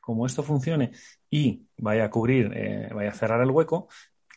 [0.00, 0.92] como esto funcione
[1.30, 3.88] y vaya a cubrir, eh, vaya a cerrar el hueco,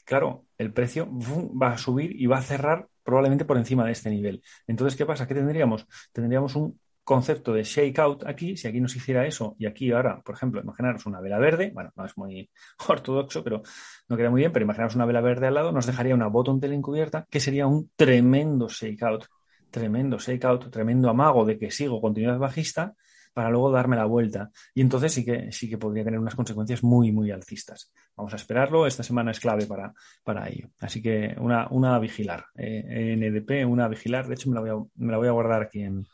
[0.06, 4.10] claro, el precio va a subir y va a cerrar probablemente por encima de este
[4.10, 4.42] nivel.
[4.68, 5.28] Entonces, ¿qué pasa?
[5.28, 5.88] ¿Qué tendríamos?
[6.12, 6.80] Tendríamos un
[7.10, 11.08] concepto de shakeout aquí, si aquí nos hiciera eso y aquí ahora, por ejemplo, imaginaros
[11.08, 12.52] una vela verde, bueno, no es muy
[12.88, 13.64] ortodoxo, pero
[14.08, 16.60] no queda muy bien, pero imaginaros una vela verde al lado, nos dejaría una bottom
[16.60, 19.26] tail encubierta, que sería un tremendo shakeout,
[19.72, 22.94] tremendo shakeout, tremendo amago de que sigo continuidad bajista
[23.34, 24.52] para luego darme la vuelta.
[24.76, 27.92] Y entonces sí que, sí que podría tener unas consecuencias muy, muy alcistas.
[28.16, 29.94] Vamos a esperarlo, esta semana es clave para,
[30.24, 30.70] para ello.
[30.80, 32.46] Así que una, una a vigilar.
[32.56, 34.28] Eh, NDP, una a vigilar.
[34.28, 36.06] De hecho, me la voy a, me la voy a guardar aquí en,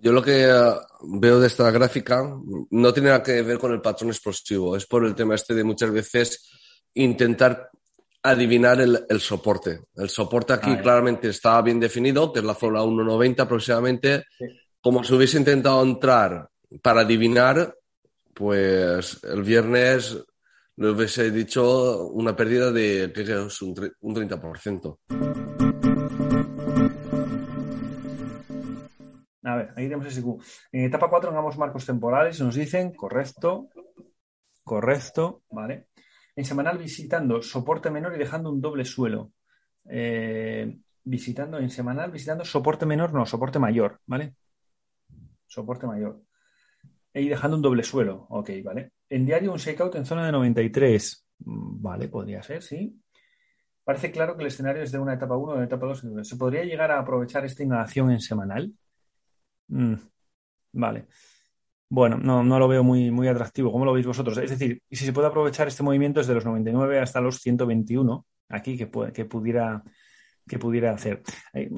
[0.00, 0.72] yo lo que eh,
[1.02, 2.22] veo de esta gráfica
[2.70, 5.64] no tiene nada que ver con el patrón explosivo, es por el tema este de
[5.64, 6.50] muchas veces
[6.94, 7.70] intentar
[8.22, 9.80] adivinar el, soporte.
[9.94, 14.24] El soporte aquí ah, claramente está bien definido, que es la zona 1.90 aproximadamente.
[14.80, 16.48] Como si hubiese intentado entrar
[16.82, 17.74] para adivinar,
[18.34, 20.18] pues el viernes
[20.76, 24.98] le hubiese dicho una pérdida de que es un 30%.
[29.42, 30.26] A ver, ahí tenemos SQ.
[30.72, 33.68] En etapa 4 hagamos marcos temporales, nos dicen, correcto,
[34.62, 35.88] correcto, ¿vale?
[36.36, 39.32] En semanal visitando soporte menor y dejando un doble suelo.
[39.88, 44.34] Eh, visitando en semanal, visitando soporte menor, no, soporte mayor, ¿vale?
[45.46, 46.22] Soporte mayor.
[47.14, 48.92] Y dejando un doble suelo, ok, ¿vale?
[49.08, 53.00] En diario un shakeout en zona de 93, mm, vale, podría ser, sí.
[53.82, 56.04] Parece claro que el escenario es de una etapa 1 o de etapa 2.
[56.22, 58.72] ¿Se podría llegar a aprovechar esta inhalación en semanal?
[59.70, 59.94] Mm,
[60.72, 61.06] vale.
[61.88, 63.72] Bueno, no, no, lo veo muy, muy atractivo.
[63.72, 64.38] ¿Cómo lo veis vosotros?
[64.38, 68.76] Es decir, si se puede aprovechar este movimiento desde los 99 hasta los 121, aquí
[68.78, 69.82] que, que, pudiera,
[70.46, 71.22] que pudiera hacer.
[71.52, 71.68] Eh,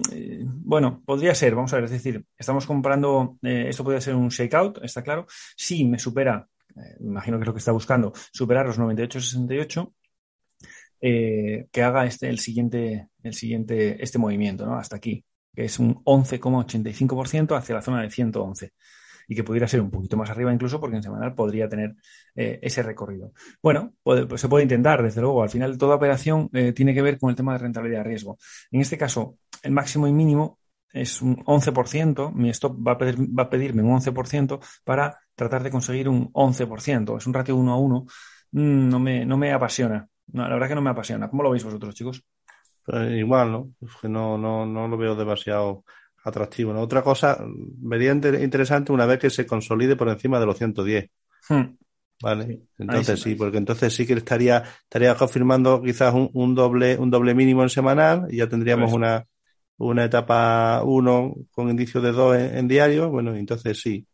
[0.44, 4.28] bueno, podría ser, vamos a ver, es decir, estamos comprando, eh, esto podría ser un
[4.28, 5.26] shakeout, está claro.
[5.56, 9.94] Si me supera, eh, imagino que es lo que está buscando, superar los 98-68,
[11.00, 14.76] que haga este, el siguiente, el siguiente, este movimiento, ¿no?
[14.76, 15.24] Hasta aquí
[15.54, 18.72] que es un 11,85% hacia la zona de 111
[19.28, 21.94] y que pudiera ser un poquito más arriba incluso porque en semanal podría tener
[22.34, 23.32] eh, ese recorrido.
[23.62, 25.42] Bueno, pues se puede intentar, desde luego.
[25.42, 28.38] Al final toda operación eh, tiene que ver con el tema de rentabilidad de riesgo.
[28.70, 30.58] En este caso, el máximo y mínimo
[30.92, 35.70] es un 11%, mi stop va a, va a pedirme un 11% para tratar de
[35.70, 37.16] conseguir un 11%.
[37.16, 38.06] Es un ratio 1 a 1.
[38.52, 40.08] Mm, no, me, no me apasiona.
[40.32, 41.30] la verdad que no me apasiona.
[41.30, 42.24] ¿Cómo lo veis vosotros, chicos?
[42.88, 43.70] Igual, ¿no?
[43.80, 45.84] Es que no, no, no lo veo demasiado
[46.24, 46.72] atractivo.
[46.72, 46.80] ¿no?
[46.80, 51.10] Otra cosa, vería interesante una vez que se consolide por encima de los 110.
[51.48, 51.76] Hmm.
[52.22, 57.34] Vale, entonces sí, porque entonces sí que estaría, estaría confirmando quizás un, doble, un doble
[57.34, 59.26] mínimo en semanal y ya tendríamos una,
[59.78, 64.06] una etapa 1 con indicio de 2 en, diario, bueno, entonces sí.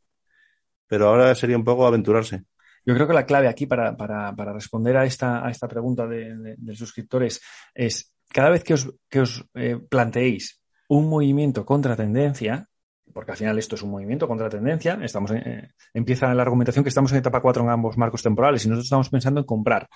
[0.87, 2.45] Pero ahora sería un poco aventurarse.
[2.87, 6.07] Yo creo que la clave aquí para, para, para responder a esta, a esta pregunta
[6.07, 7.43] de, de, suscriptores
[7.75, 9.24] es cada vez que os, que
[9.55, 12.68] eh, planteéis un movimiento contra tendencia,
[13.12, 16.89] porque al final esto es un movimiento contra tendencia, estamos eh, empieza la argumentación que
[16.89, 19.89] estamos en etapa 4 en ambos marcos temporales y nosotros estamos pensando en comprar.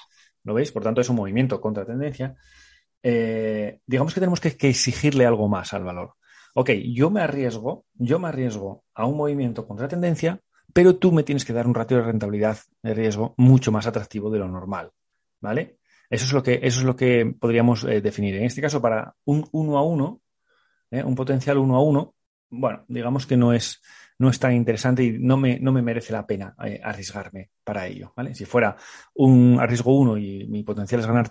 [0.45, 0.73] ¿Lo veis?
[0.73, 2.35] Por tanto, es un movimiento contra tendencia.
[3.03, 6.15] Eh, digamos que tenemos que, exigirle algo más al valor.
[6.55, 10.41] Ok, yo me arriesgo, yo me arriesgo a un movimiento contra tendencia,
[10.73, 14.31] pero tú me tienes que dar un ratio de rentabilidad de riesgo mucho más atractivo
[14.31, 14.91] de lo normal.
[15.41, 15.79] ¿Vale?
[16.13, 18.37] Eso es lo que, eso es lo que podríamos eh, definir.
[18.37, 20.21] En este caso, para un 1 a 1,
[20.91, 21.03] ¿eh?
[21.03, 22.15] un potencial uno a uno,
[22.51, 23.81] bueno, digamos que no es,
[24.19, 27.87] no es tan interesante y no me, no me merece la pena eh, arriesgarme para
[27.87, 28.35] ello, ¿vale?
[28.35, 28.77] Si fuera
[29.15, 31.31] un arriesgo uno y mi potencial es ganar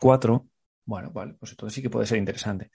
[0.00, 0.48] cuatro,
[0.86, 2.70] bueno, vale, pues entonces sí que puede ser interesante.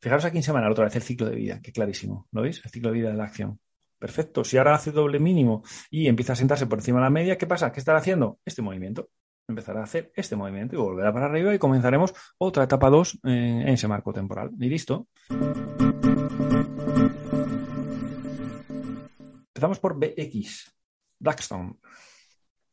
[0.00, 2.62] Fijaros aquí en semana otra vez el ciclo de vida, que clarísimo, ¿lo veis?
[2.64, 3.60] El ciclo de vida de la acción.
[3.98, 4.42] Perfecto.
[4.42, 7.46] Si ahora hace doble mínimo y empieza a sentarse por encima de la media, ¿qué
[7.46, 7.70] pasa?
[7.72, 8.38] ¿Qué estará haciendo?
[8.46, 9.10] Este movimiento
[9.48, 13.68] empezará a hacer este movimiento y volverá para arriba y comenzaremos otra etapa 2 en,
[13.68, 14.50] ese marco temporal.
[14.58, 15.08] Y listo.
[19.48, 20.74] Empezamos por BX,
[21.18, 21.76] Blackstone.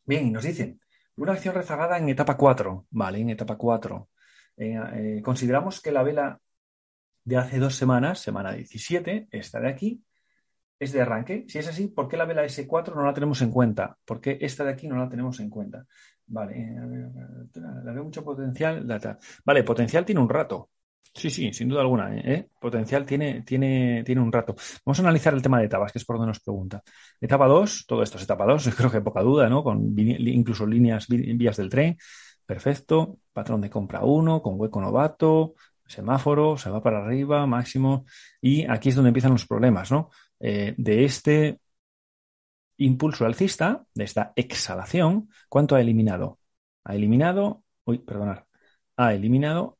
[0.05, 0.80] Bien, y nos dicen,
[1.15, 2.88] una acción rezagada en etapa 4.
[2.89, 4.09] Vale, en etapa 4.
[4.57, 6.39] Eh, eh, consideramos que la vela
[7.24, 10.03] de hace dos semanas, semana 17, esta de aquí,
[10.80, 11.45] es de arranque.
[11.47, 13.97] Si es así, ¿por qué la vela S4 no la tenemos en cuenta?
[14.03, 15.86] ¿Por qué esta de aquí no la tenemos en cuenta?
[16.32, 18.88] Vale, eh, la veo mucho potencial.
[19.46, 20.70] Vale, potencial tiene un rato.
[21.14, 22.16] Sí, sí, sin duda alguna.
[22.16, 22.22] ¿eh?
[22.26, 22.50] ¿eh?
[22.58, 24.56] Potencial tiene, tiene, tiene un rato.
[24.86, 26.82] Vamos a analizar el tema de etapas, que es por donde nos pregunta.
[27.20, 29.62] Etapa 2, todo esto es etapa 2, creo que poca duda, ¿no?
[29.62, 31.98] Con incluso líneas, vías del tren.
[32.46, 33.18] Perfecto.
[33.34, 35.56] Patrón de compra 1, con hueco novato,
[35.86, 38.06] semáforo, se va para arriba, máximo.
[38.42, 40.10] Y aquí es donde empiezan los problemas, ¿no?
[40.40, 41.60] Eh, de este
[42.86, 46.40] impulso alcista, de esta exhalación, ¿cuánto ha eliminado?
[46.84, 48.46] Ha eliminado, uy, perdonar,
[48.98, 49.78] ha eliminado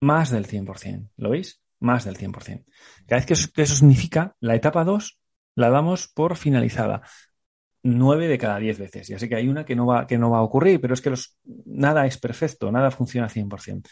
[0.00, 1.10] más del 100%.
[1.16, 1.62] ¿Lo veis?
[1.80, 2.64] Más del 100%.
[3.06, 5.18] Cada vez que eso, significa, la etapa 2
[5.56, 7.02] la damos por finalizada.
[7.82, 9.08] 9 de cada 10 veces.
[9.08, 11.00] Ya sé que hay una que no va, que no va a ocurrir, pero es
[11.00, 13.88] que los, nada es perfecto, nada funciona 100%.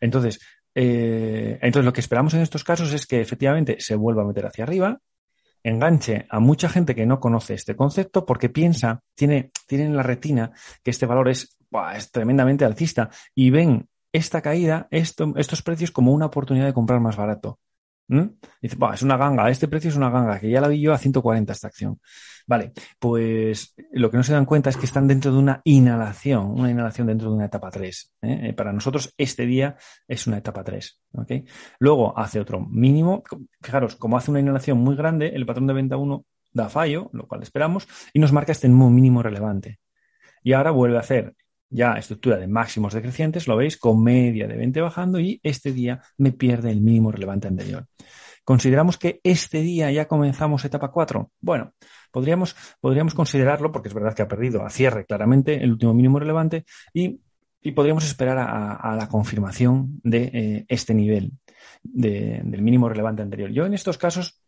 [0.00, 0.40] Entonces,
[0.74, 4.46] eh, entonces, lo que esperamos en estos casos es que efectivamente se vuelva a meter
[4.46, 5.00] hacia arriba,
[5.68, 10.02] enganche a mucha gente que no conoce este concepto porque piensa, tiene, tiene en la
[10.02, 10.52] retina
[10.82, 11.58] que este valor es,
[11.94, 17.16] es tremendamente alcista y ven esta caída, estos precios como una oportunidad de comprar más
[17.16, 17.58] barato.
[18.08, 20.98] Dice, es una ganga, este precio es una ganga, que ya la vi yo a
[20.98, 22.00] 140 esta acción.
[22.46, 26.46] Vale, pues lo que no se dan cuenta es que están dentro de una inhalación,
[26.46, 28.14] una inhalación dentro de una etapa 3.
[28.22, 28.40] ¿eh?
[28.44, 29.76] Eh, para nosotros este día
[30.06, 31.00] es una etapa 3.
[31.80, 33.24] Luego hace otro mínimo.
[33.60, 37.26] Fijaros, como hace una inhalación muy grande, el patrón de venta 1 da fallo, lo
[37.26, 39.80] cual esperamos, y nos marca este mínimo relevante.
[40.42, 41.34] Y ahora vuelve a hacer
[41.68, 46.00] ya estructura de máximos decrecientes, lo veis, con media de 20 bajando y este día
[46.18, 47.86] me pierde el mínimo relevante anterior.
[48.44, 51.32] ¿Consideramos que este día ya comenzamos etapa 4?
[51.40, 51.72] Bueno,
[52.12, 56.20] podríamos, podríamos considerarlo, porque es verdad que ha perdido a cierre claramente el último mínimo
[56.20, 56.64] relevante
[56.94, 57.20] y,
[57.74, 61.32] podríamos esperar a, la confirmación de eh, este nivel
[61.82, 63.50] del mínimo relevante anterior.
[63.50, 64.40] Yo en estos casos,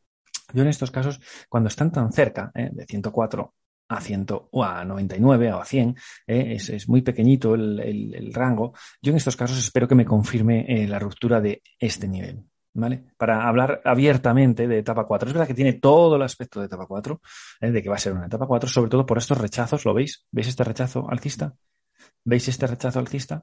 [0.52, 3.52] yo en estos casos, cuando están tan cerca eh, de 104
[3.88, 8.74] a 100 o a 99 o a 100, eh, es, muy pequeñito el, rango.
[9.02, 12.44] Yo en estos casos espero que me confirme eh, la ruptura de este nivel.
[12.74, 13.06] ¿Vale?
[13.16, 15.28] Para hablar abiertamente de etapa 4.
[15.28, 17.20] Es verdad que tiene todo el aspecto de etapa 4,
[17.60, 19.94] eh, de que va a ser una etapa 4, sobre todo por estos rechazos, ¿lo
[19.94, 20.26] veis?
[20.30, 21.54] ¿Veis este rechazo alcista?
[22.24, 23.42] ¿Veis este rechazo alcista?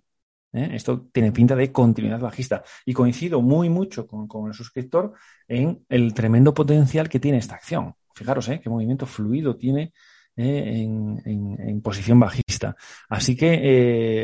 [0.53, 2.63] Esto tiene pinta de continuidad bajista.
[2.85, 5.13] Y coincido muy mucho con, con el suscriptor
[5.49, 7.93] en el tremendo potencial que tiene esta acción.
[8.13, 9.91] Fijaros, qué movimiento fluido tiene
[10.38, 12.75] eh, en, posición bajista.
[13.09, 13.53] Así que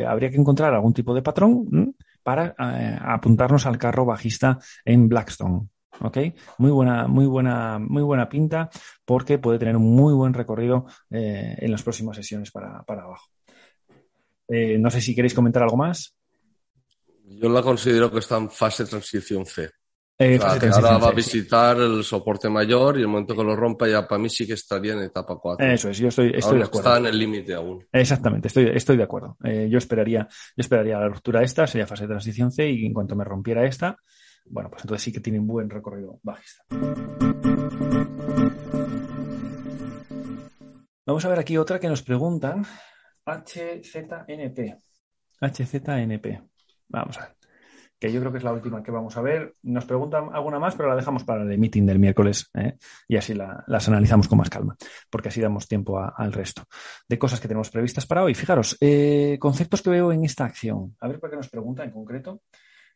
[0.00, 5.08] eh, habría que encontrar algún tipo de patrón para eh, apuntarnos al carro bajista en
[5.08, 5.68] Blackstone.
[6.00, 6.18] ¿ok?
[6.58, 8.68] Muy buena, muy buena, muy buena pinta
[9.04, 13.28] porque puede tener un muy buen recorrido en las próximas sesiones para, para abajo.
[14.48, 16.14] no sé si queréis comentar algo más.
[17.24, 19.70] Yo la considero que está en fase transición C.
[20.18, 24.06] Eh, ahora va a visitar el soporte mayor y el momento que lo rompa ya
[24.06, 25.66] para mí sí que estaría en etapa 4.
[25.66, 26.64] Eso es, yo estoy, de acuerdo.
[26.64, 27.84] Está en el límite aún.
[27.90, 29.36] Exactamente, estoy, estoy de acuerdo.
[29.42, 32.92] Eh, yo esperaría, yo esperaría la ruptura esta, sería fase de transición C y en
[32.92, 33.96] cuanto me rompiera esta,
[34.46, 36.64] bueno, pues entonces sí que tiene un buen recorrido bajista.
[41.04, 42.64] Vamos a ver aquí otra que nos preguntan.
[43.24, 44.78] HZNP.
[45.40, 46.42] HZNP.
[46.88, 47.41] Vamos a ver.
[48.02, 49.54] Que yo creo que es la última que vamos a ver.
[49.62, 52.76] Nos preguntan alguna más, pero la dejamos para el meeting del miércoles ¿eh?
[53.06, 54.76] y así las analizamos con más calma,
[55.08, 56.64] porque así damos tiempo al resto
[57.08, 58.34] de cosas que tenemos previstas para hoy.
[58.34, 60.96] Fijaros, eh, conceptos que veo en esta acción.
[60.98, 62.42] A ver por qué nos pregunta en concreto.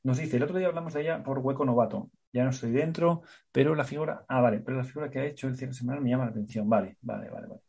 [0.02, 2.10] Nos dice, el otro día hablamos de ella por hueco novato.
[2.32, 4.24] Ya no estoy dentro, pero la figura.
[4.26, 6.68] Ah, vale, pero la figura que ha hecho el cierre semanal me llama la atención.
[6.68, 7.60] Vale, vale, vale, vale.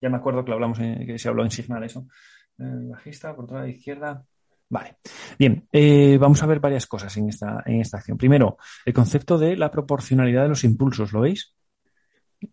[0.00, 2.06] Ya me acuerdo que lo hablamos, que se habló en Signal eso.
[2.60, 4.24] Eh, bajista, por toda la izquierda.
[4.68, 4.96] Vale.
[5.38, 8.18] Bien, eh, vamos a ver varias cosas en esta, en esta acción.
[8.18, 11.54] Primero, el concepto de la proporcionalidad de los impulsos, ¿lo veis?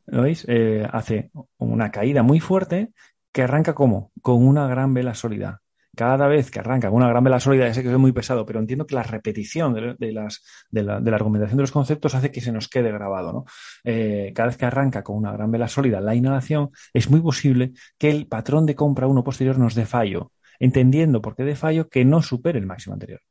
[0.06, 0.46] ¿Lo veis?
[0.48, 2.94] Eh, hace una caída muy fuerte
[3.32, 4.12] que arranca como?
[4.22, 5.64] Con una gran vela sólida
[5.96, 8.46] cada vez que arranca con una gran vela sólida, ya sé que es muy pesado,
[8.46, 12.42] pero entiendo que la repetición de, las, de, la, argumentación de los conceptos hace que
[12.42, 13.32] se nos quede grabado.
[13.32, 13.46] ¿no?
[13.84, 17.74] Eh, cada vez que arranca con una gran vela sólida la inhalación, es muy posible
[17.98, 21.90] que el patrón de compra uno posterior nos dé fallo, entendiendo por qué de fallo
[21.90, 23.22] que no supere el máximo anterior.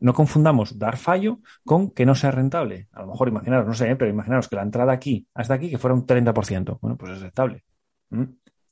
[0.00, 2.88] No confundamos dar fallo con que no sea rentable.
[2.92, 3.96] A lo mejor imaginaros, no sé, ¿eh?
[3.96, 6.78] pero imaginaros que la entrada aquí hasta aquí que fuera un 30%.
[6.80, 7.64] Bueno, pues es rentable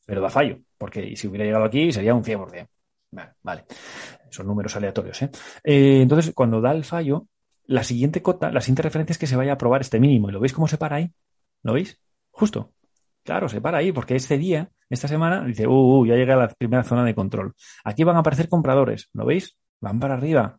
[0.07, 2.69] pero da fallo, porque si hubiera llegado aquí sería un 100%.
[3.13, 3.65] Vale, vale.
[4.31, 5.21] son números aleatorios.
[5.23, 5.31] ¿eh?
[5.65, 6.01] ¿eh?
[6.03, 7.29] entonces, cuando da el fallo,
[7.67, 10.31] la siguiente cota, la siguiente referencia es que se vaya a probar este mínimo.
[10.31, 11.13] ¿Y lo veis cómo se para ahí?
[11.63, 12.01] ¿Lo veis?
[12.31, 12.73] Justo.
[13.23, 16.49] Claro, se para ahí, porque este día, esta semana, dice, uh, uh, ya llega la
[16.49, 17.55] primera zona de control.
[17.85, 19.57] Aquí van a aparecer compradores, ¿lo veis?
[19.81, 20.59] Van para arriba,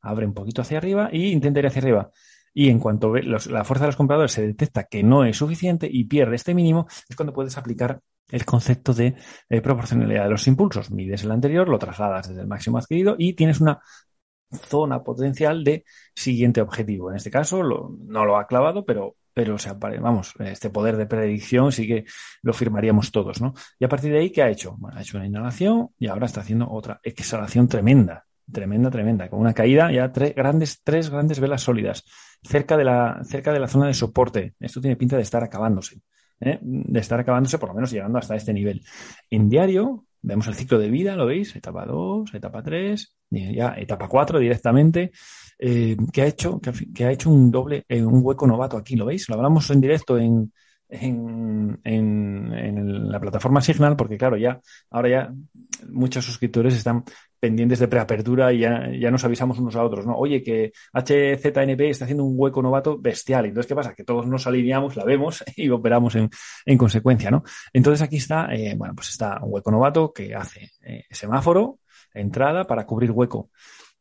[0.00, 2.10] abre un poquito hacia arriba y intenta ir hacia arriba.
[2.52, 5.88] Y en cuanto ve la fuerza de los compradores se detecta que no es suficiente
[5.90, 8.00] y pierde este mínimo, es cuando puedes aplicar
[8.30, 9.16] el concepto de
[9.48, 10.90] eh, proporcionalidad de los impulsos.
[10.90, 13.80] Mides el anterior, lo trasladas desde el máximo adquirido y tienes una
[14.68, 17.10] zona potencial de siguiente objetivo.
[17.10, 21.06] En este caso no lo ha clavado, pero, pero o sea, vamos, este poder de
[21.06, 22.04] predicción sí que
[22.42, 23.52] lo firmaríamos todos, ¿no?
[23.78, 24.76] Y a partir de ahí, ¿qué ha hecho?
[24.78, 29.40] Bueno, ha hecho una inhalación y ahora está haciendo otra exhalación tremenda, tremenda, tremenda, con
[29.40, 32.04] una caída ya tres grandes, tres grandes velas sólidas
[32.42, 34.54] cerca de la, cerca de la zona de soporte.
[34.60, 36.00] Esto tiene pinta de estar acabándose.
[36.40, 36.58] ¿eh?
[36.62, 38.82] de estar acabándose, por lo menos llegando hasta este nivel.
[39.30, 41.54] En diario, vemos el ciclo de vida, ¿lo veis?
[41.56, 45.12] Etapa 2, etapa 3, ya etapa 4 directamente.
[45.58, 49.28] Eh, que ha hecho, que, hecho un doble, eh, un hueco novato aquí, ¿lo veis?
[49.28, 50.52] Lo hablamos en directo en,
[50.88, 55.32] en, en, la plataforma Signal, porque claro, ya, ahora ya
[55.88, 57.04] muchos suscriptores están
[57.38, 60.16] pendientes de preapertura y ya, ya, nos avisamos unos a otros, ¿no?
[60.16, 63.46] Oye, que HZNP está haciendo un hueco novato bestial.
[63.46, 63.94] Entonces, ¿qué pasa?
[63.94, 66.30] Que todos nos alineamos, la vemos y operamos en,
[66.64, 67.44] en consecuencia, ¿no?
[67.72, 70.72] Entonces aquí está, eh, bueno, pues está un hueco novato que hace
[71.10, 71.78] semáforo,
[72.12, 73.50] entrada para cubrir hueco.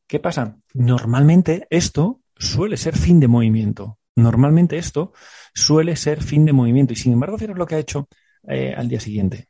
[0.07, 0.57] ¿Qué pasa?
[0.73, 3.99] Normalmente esto suele ser fin de movimiento.
[4.15, 5.13] Normalmente esto
[5.53, 6.93] suele ser fin de movimiento.
[6.93, 8.07] Y sin embargo, fijaros lo que ha hecho
[8.47, 9.47] eh, al día siguiente.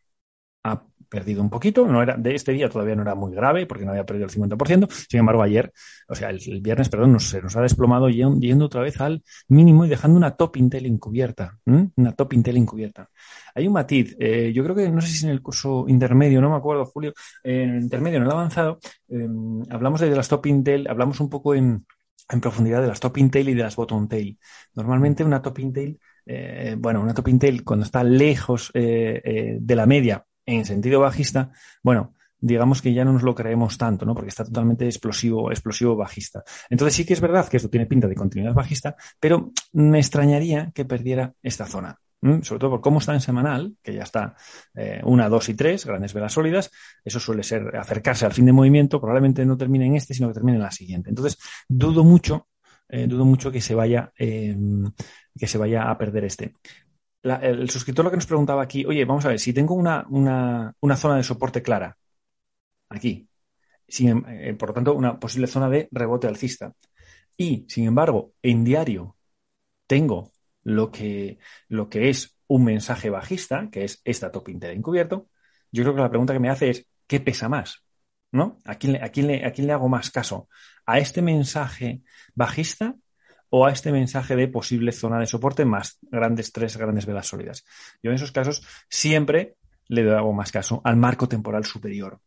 [1.14, 3.92] Perdido un poquito, no era, de este día todavía no era muy grave porque no
[3.92, 5.72] había perdido el 50%, sin embargo ayer,
[6.08, 9.90] o sea, el, viernes, perdón, se nos ha desplomado yendo, otra vez al mínimo y
[9.90, 13.12] dejando una top Intel encubierta, una top Intel encubierta.
[13.54, 16.50] Hay un matiz, eh, yo creo que, no sé si en el curso intermedio, no
[16.50, 20.88] me acuerdo, Julio, en el intermedio, en el avanzado, em, hablamos de las top Intel,
[20.90, 21.86] hablamos un poco en,
[22.28, 24.40] en profundidad de las top Intel y de las bottom tail.
[24.74, 29.86] Normalmente una top Intel, eh, bueno, una top Intel cuando está lejos eh, de la
[29.86, 32.14] media, en sentido bajista, bueno,
[32.44, 34.14] digamos que ya no nos lo creemos tanto, ¿no?
[34.14, 36.44] Porque está totalmente explosivo, explosivo bajista.
[36.70, 40.72] Entonces sí que es verdad que esto tiene pinta de continuidad bajista, pero me extrañaría
[40.74, 41.98] que perdiera esta zona.
[42.42, 44.36] Sobre todo por cómo está en semanal, que ya está
[44.76, 46.72] eh, una, dos y tres, grandes velas sólidas.
[47.04, 49.02] Eso suele ser acercarse al fin de movimiento.
[49.02, 51.10] Probablemente no termine en este, sino que termine en la siguiente.
[51.10, 51.38] Entonces,
[51.68, 52.48] dudo mucho,
[52.88, 54.56] eh, dudo mucho que se vaya, eh,
[55.38, 56.54] que se vaya a perder este
[57.24, 60.06] el suscriptor lo que nos preguntaba aquí, oye, vamos a ver, si tengo una,
[60.96, 61.98] zona de soporte clara,
[62.90, 63.28] aquí,
[63.88, 66.74] sin, eh, por lo tanto, una posible zona de rebote alcista,
[67.38, 69.18] y, sin embargo, en diario
[69.88, 70.32] tengo
[70.64, 75.30] lo que, lo que es un mensaje bajista, que es esta top inter encubierto,
[75.72, 77.84] yo creo que la pregunta que me hace es, ¿qué pesa más?
[78.32, 78.60] ¿No?
[78.66, 80.50] ¿A quién, a quién, le, a quién le hago más caso?
[80.86, 82.02] ¿A este mensaje
[82.36, 82.96] bajista
[83.56, 87.64] o a este mensaje de posible zona de soporte más grandes, tres grandes velas sólidas.
[88.02, 89.58] Yo en esos casos siempre
[89.90, 92.20] le hago más caso al marco temporal superior.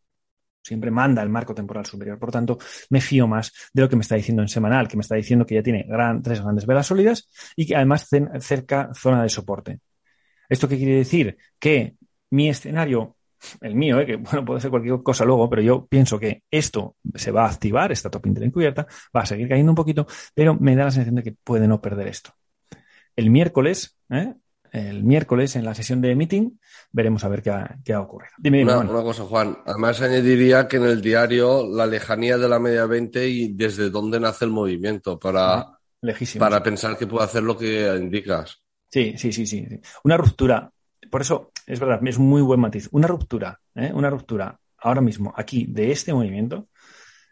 [0.63, 2.17] Siempre manda el marco temporal superior.
[2.17, 2.57] Por tanto,
[2.91, 5.45] me fío más de lo que me está diciendo en semanal, que me está diciendo
[5.45, 5.85] que ya tiene
[6.23, 8.07] tres grandes velas sólidas y que además
[8.39, 9.81] cerca zona de soporte.
[10.47, 11.37] ¿Esto qué quiere decir?
[11.59, 11.97] Que
[12.29, 13.16] mi escenario
[13.61, 14.05] el mío, ¿eh?
[14.05, 17.49] que bueno, puede ser cualquier cosa luego, pero yo pienso que esto se va a
[17.49, 20.91] activar, esta top inter encubierta, va a seguir cayendo un poquito, pero me da la
[20.91, 22.33] sensación de que puede no perder esto.
[23.15, 24.33] El miércoles, ¿eh?
[24.71, 26.51] el miércoles en la sesión de meeting
[26.91, 28.31] veremos a ver qué ha, qué ha ocurrido.
[28.37, 29.57] Dime, dime, una, una, cosa, Juan.
[29.65, 34.19] Además añadiría que en el diario la lejanía de la media 20 y desde dónde
[34.19, 35.79] nace el movimiento para,
[36.37, 38.61] para pensar que puede hacer lo que indicas.
[38.91, 39.67] Sí, sí, sí, sí.
[40.03, 40.71] Una ruptura.
[41.09, 42.89] Por eso, es verdad, es muy buen matiz.
[42.91, 43.91] Una ruptura, ¿eh?
[43.93, 46.69] una ruptura ahora mismo, aquí, de este movimiento,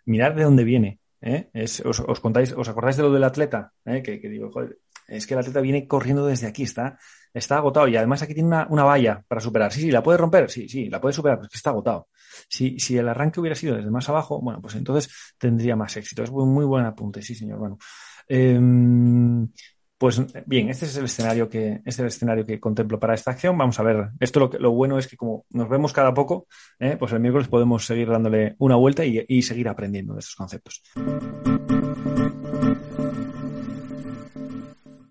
[0.06, 1.00] mirar de dónde viene.
[1.22, 1.50] ¿eh?
[1.54, 3.74] Es, os, contáis, ¿Os acordáis de lo del atleta?
[3.86, 4.02] ¿Eh?
[4.02, 6.98] Que, digo, joder, es que el atleta viene corriendo desde aquí, está,
[7.34, 9.72] está agotado y además aquí tiene una, una, valla para superar.
[9.72, 12.08] Sí, sí, la puede romper, sí, sí, la puede superar, pero es que está agotado.
[12.50, 16.24] Si, si el arranque hubiera sido desde más abajo, bueno, pues entonces tendría más éxito.
[16.24, 17.60] Es un muy buen apunte, sí, señor.
[17.60, 17.78] Bueno,
[18.28, 18.60] eh,
[19.98, 23.32] pues bien, este es el escenario que, este es el escenario que contemplo para esta
[23.32, 23.58] acción.
[23.58, 26.48] Vamos a ver, esto lo, lo bueno es que como nos vemos cada poco,
[26.80, 30.36] eh, pues el miércoles podemos seguir dándole una vuelta y, y seguir aprendiendo de estos
[30.36, 30.82] conceptos.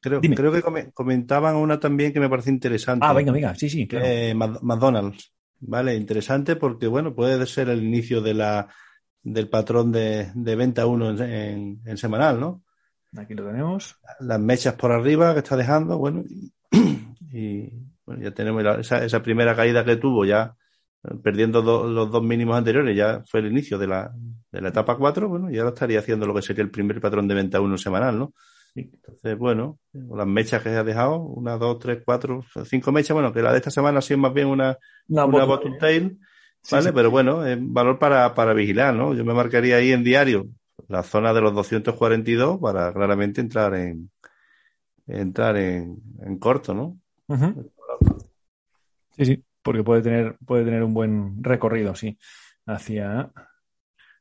[0.04, 3.06] Creo, creo, que comentaban una también que me parece interesante.
[3.08, 3.88] Ah, venga, venga, sí, sí.
[3.88, 4.04] Claro.
[4.06, 5.32] Eh, McDonald's.
[5.60, 8.68] Vale, interesante porque, bueno, puede ser el inicio de la,
[9.22, 12.63] del patrón de, de venta 1 en, en, en, semanal, ¿no?
[13.16, 13.96] Aquí lo tenemos.
[14.20, 16.52] Las mechas por arriba que está dejando, bueno, y,
[17.32, 17.72] y
[18.04, 20.54] bueno, ya tenemos la, esa, esa, primera caída que tuvo, ya
[21.22, 24.12] perdiendo do, los dos mínimos anteriores, ya fue el inicio de la,
[24.50, 27.28] de la etapa 4, bueno, ya lo estaría haciendo lo que sería el primer patrón
[27.28, 28.32] de venta 1 semanal, ¿no?
[28.74, 33.40] Entonces, bueno, las mechas que ha dejado, una, dos, tres, cuatro, cinco mechas, bueno, que
[33.40, 36.18] la de esta semana ha sido más bien una, una, una bottom tail,
[36.70, 36.82] ¿vale?
[36.82, 36.92] Sí, sí.
[36.92, 39.14] Pero bueno, es valor para, para vigilar, ¿no?
[39.14, 40.48] Yo me marcaría ahí en diario
[40.88, 44.10] la zona de los 242 para claramente entrar en
[45.06, 46.98] entrar en, en corto, ¿no?
[47.26, 47.70] Uh -huh.
[49.16, 52.18] Sí, sí, porque puede tener puede tener un buen recorrido, sí,
[52.66, 53.30] hacia,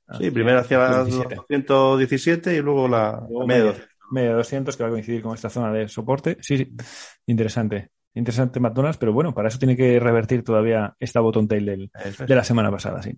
[0.08, 3.74] hacia sí, primero hacia los 217 y luego la, luego media,
[4.12, 6.38] media 200 que va a coincidir con esta zona de soporte.
[6.42, 6.76] Sí, sí,
[7.26, 7.90] interesante.
[8.16, 11.92] Interesante McDonald's, pero bueno, para eso tiene que revertir todavía esta bottom tail del,
[12.28, 13.18] de la semana pasada, sí.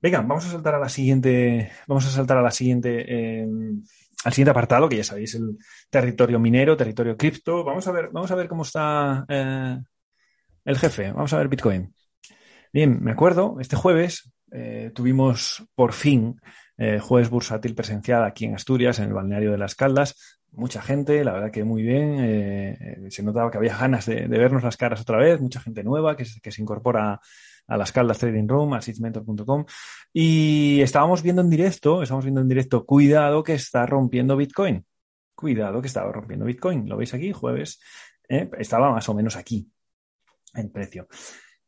[0.00, 3.46] Venga, vamos a saltar a la siguiente, vamos a saltar a la siguiente, eh,
[4.24, 5.56] al siguiente apartado, que ya sabéis, el
[5.88, 7.64] territorio minero, territorio cripto.
[7.64, 9.78] Vamos a ver, vamos a ver cómo está eh,
[10.66, 11.12] el jefe.
[11.12, 11.94] Vamos a ver Bitcoin.
[12.72, 16.40] Bien, me acuerdo, este jueves eh, tuvimos por fin
[17.00, 20.38] jueves bursátil presencial aquí en Asturias, en el balneario de las Caldas.
[20.52, 23.10] Mucha gente, la verdad que muy bien.
[23.10, 26.26] Se notaba que había ganas de, vernos las caras otra vez, mucha gente nueva que
[26.26, 27.18] se incorpora
[27.66, 29.64] a las Caldas Trading Room, a sitmentor.com.
[30.12, 34.84] Y estábamos viendo en directo, estamos viendo en directo, cuidado que está rompiendo Bitcoin.
[35.34, 36.88] Cuidado que estaba rompiendo Bitcoin.
[36.88, 37.32] ¿Lo veis aquí?
[37.32, 37.80] Jueves.
[38.28, 39.70] Eh, estaba más o menos aquí
[40.54, 41.08] en precio.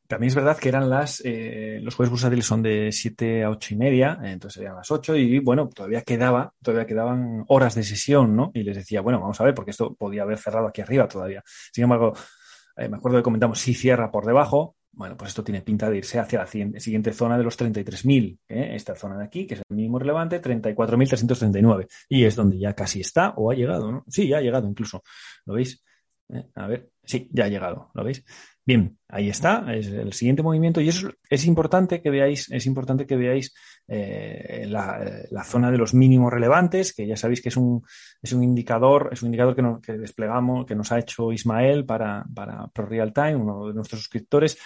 [0.09, 3.75] También es verdad que eran las, eh, los jueves bursátiles son de 7 a 8
[3.75, 8.35] y media, entonces serían las 8 y bueno, todavía quedaba, todavía quedaban horas de sesión,
[8.35, 8.51] ¿no?
[8.55, 11.43] Y les decía, bueno, vamos a ver, porque esto podía haber cerrado aquí arriba todavía.
[11.47, 12.15] Sin embargo,
[12.79, 15.99] eh, me acuerdo que comentamos, si cierra por debajo, bueno, pues esto tiene pinta de
[15.99, 18.71] irse hacia la siguiente zona de los 33.000, ¿eh?
[18.75, 21.87] esta zona de aquí, que es el mínimo relevante, 34.339.
[22.09, 24.05] Y es donde ya casi está o ha llegado, ¿no?
[24.09, 25.05] Sí, ya ha llegado incluso.
[25.45, 25.85] ¿Lo veis?
[26.31, 26.51] ¿Eh?
[26.57, 28.25] A ver, sí, ya ha llegado, ¿lo veis?
[28.69, 33.07] Bien, ahí está, es el siguiente movimiento y eso es importante que veáis, es importante
[33.07, 33.55] que veáis
[33.87, 37.83] eh, la, zona de los mínimos relevantes, que ya sabéis que es un,
[38.21, 41.87] es un indicador, es un indicador que, no, que desplegamos, que nos ha hecho Ismael
[41.87, 44.59] para, para Pro Real Time, uno de nuestros suscriptores.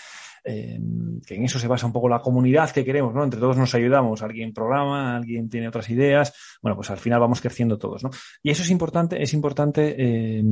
[0.45, 0.81] Eh,
[1.25, 3.23] que en eso se basa un poco la comunidad que queremos, ¿no?
[3.23, 7.41] Entre todos nos ayudamos, alguien programa, alguien tiene otras ideas, bueno, pues al final vamos
[7.41, 8.11] creciendo todos, ¿no?
[8.43, 10.43] Y eso es importante, es importante eh,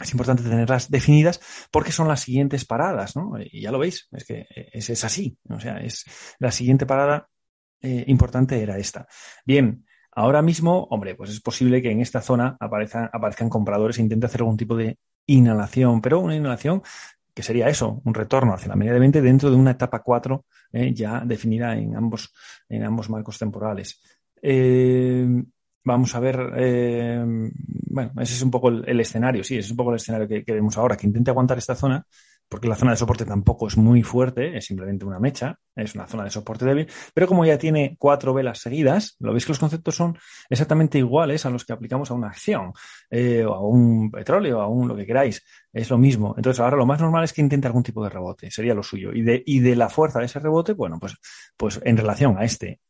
[0.00, 1.40] es importante tenerlas definidas
[1.70, 3.32] porque son las siguientes paradas, ¿no?
[3.40, 6.04] Y ya lo veis, es que es, así, o sea, es
[6.38, 7.28] la siguiente parada
[7.80, 9.06] eh, importante era esta.
[9.44, 14.26] Bien, ahora mismo, hombre, pues es posible que en esta zona aparezcan compradores e intente
[14.26, 16.82] hacer algún tipo de inhalación, pero una inhalación
[17.34, 20.46] que sería eso, un retorno hacia la media de 20 dentro de una etapa 4
[20.72, 22.32] eh, ya definida en ambos,
[22.66, 24.00] en ambos marcos temporales.
[24.40, 25.28] Eh,
[25.86, 29.76] vamos a ver, eh, bueno, ese es un poco el, escenario, sí, ese es un
[29.76, 32.04] poco el escenario que, que, vemos ahora, que intente aguantar esta zona,
[32.48, 36.08] porque la zona de soporte tampoco es muy fuerte, es simplemente una mecha, es una
[36.08, 39.60] zona de soporte débil, pero como ya tiene cuatro velas seguidas, lo veis que los
[39.60, 40.18] conceptos son
[40.50, 42.72] exactamente iguales a los que aplicamos a una acción,
[43.08, 46.34] eh, o a un petróleo, a un lo que queráis, es lo mismo.
[46.36, 49.12] Entonces ahora lo más normal es que intente algún tipo de rebote, sería lo suyo.
[49.12, 51.14] Y de, y de la fuerza de ese rebote, bueno, pues,
[51.56, 52.80] pues en relación a este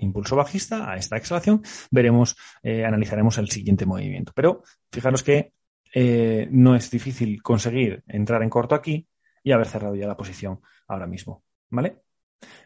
[0.00, 4.32] impulso bajista, a esta exhalación, veremos, eh, analizaremos el siguiente movimiento.
[4.34, 5.52] Pero fijaros que
[5.94, 9.06] eh, no es difícil conseguir entrar en corto aquí
[9.42, 11.44] y haber cerrado ya la posición ahora mismo.
[11.70, 11.96] ¿Vale?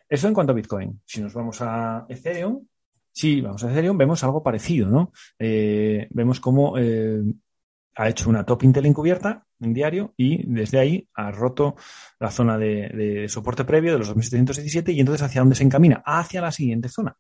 [0.08, 1.00] Eso en cuanto a Bitcoin.
[1.04, 2.66] Si nos vamos a Ethereum,
[3.12, 5.12] sí, vamos a Ethereum, vemos algo parecido, ¿no?
[5.38, 6.76] Eh, vemos cómo
[7.96, 11.76] ha hecho una top Intel encubierta en diario y desde ahí ha roto
[12.18, 16.02] la zona de, soporte previo de los 2717 y entonces hacia dónde se encamina?
[16.04, 17.16] Hacia la siguiente zona.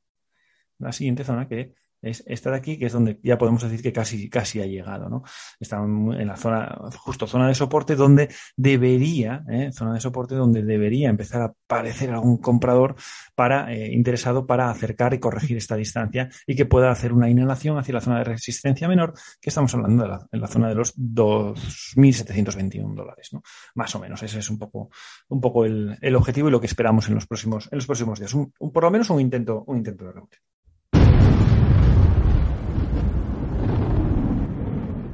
[0.78, 1.74] La siguiente zona que
[2.04, 5.08] es esta de aquí, que es donde ya podemos decir que casi, casi ha llegado,
[5.08, 5.22] ¿no?
[5.58, 9.70] Está en la zona, justo zona de soporte donde debería, ¿eh?
[9.72, 12.96] zona de soporte donde debería empezar a aparecer algún comprador
[13.34, 17.78] para, eh, interesado para acercar y corregir esta distancia y que pueda hacer una inhalación
[17.78, 22.94] hacia la zona de resistencia menor, que estamos hablando en la zona de los 2.721
[22.94, 23.42] dólares, ¿no?
[23.74, 24.22] Más o menos.
[24.22, 24.90] Ese es un poco,
[25.28, 28.18] un poco el, el objetivo y lo que esperamos en los próximos, en los próximos
[28.18, 28.34] días.
[28.34, 30.38] Un, por lo menos un intento, un intento de rebote.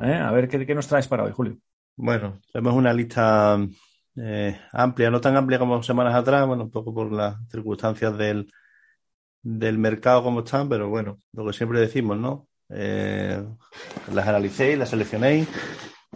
[0.02, 0.14] ¿Eh?
[0.14, 1.58] A ver, ¿qué, ¿qué, nos traes para hoy, Julio?
[1.96, 3.58] Bueno, tenemos una lista
[4.16, 8.50] eh, amplia, no tan amplia como semanas atrás, bueno, un poco por las circunstancias del,
[9.42, 12.48] del mercado como están, pero bueno, lo que siempre decimos, ¿no?
[12.70, 13.42] Eh,
[14.12, 15.48] las analicéis, las seleccionéis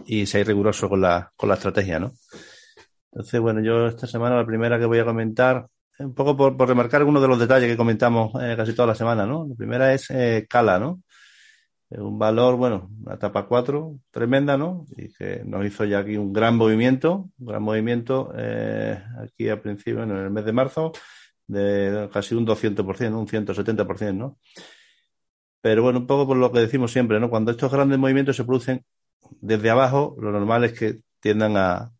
[0.05, 2.13] y seáis rigurosos con la, con la estrategia, ¿no?
[3.11, 5.67] Entonces, bueno, yo esta semana la primera que voy a comentar,
[5.99, 8.95] un poco por, por remarcar algunos de los detalles que comentamos eh, casi toda la
[8.95, 9.45] semana, ¿no?
[9.47, 11.01] La primera es eh, Cala, ¿no?
[11.89, 14.85] Un valor, bueno, una etapa 4 tremenda, ¿no?
[14.97, 19.61] Y que nos hizo ya aquí un gran movimiento, un gran movimiento eh, aquí al
[19.61, 20.91] principio, en el mes de marzo,
[21.47, 24.37] de casi un 200%, un 170%, ¿no?
[25.61, 27.29] Pero bueno, un poco por lo que decimos siempre, ¿no?
[27.29, 28.83] Cuando estos grandes movimientos se producen
[29.41, 31.91] desde abajo, lo normal es que tiendan a,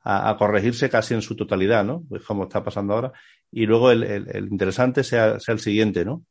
[0.00, 2.02] a, a corregirse casi en su totalidad, ¿no?
[2.08, 3.12] Pues como está pasando ahora.
[3.50, 6.22] Y luego el, el, el interesante sea, sea el siguiente, ¿no?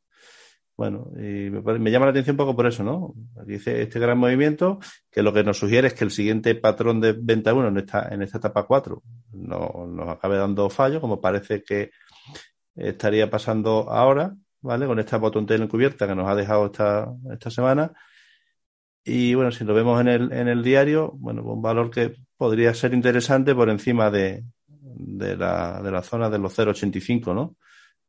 [0.76, 3.14] Bueno, y me, llama la atención un poco por eso, ¿no?
[3.46, 7.12] Dice este gran movimiento que lo que nos sugiere es que el siguiente patrón de
[7.12, 9.00] venta 1 en esta, en esta etapa 4
[9.32, 11.90] no, nos acabe dando fallo, como parece que
[12.74, 14.86] estaría pasando ahora, ¿vale?
[14.86, 17.92] Con esta botón tail encubierta que nos ha dejado esta, esta semana.
[19.04, 22.74] Y bueno, si lo vemos en el, en el diario, bueno, un valor que podría
[22.74, 27.56] ser interesante por encima de, de, la, de la zona de los 0,85, ¿no?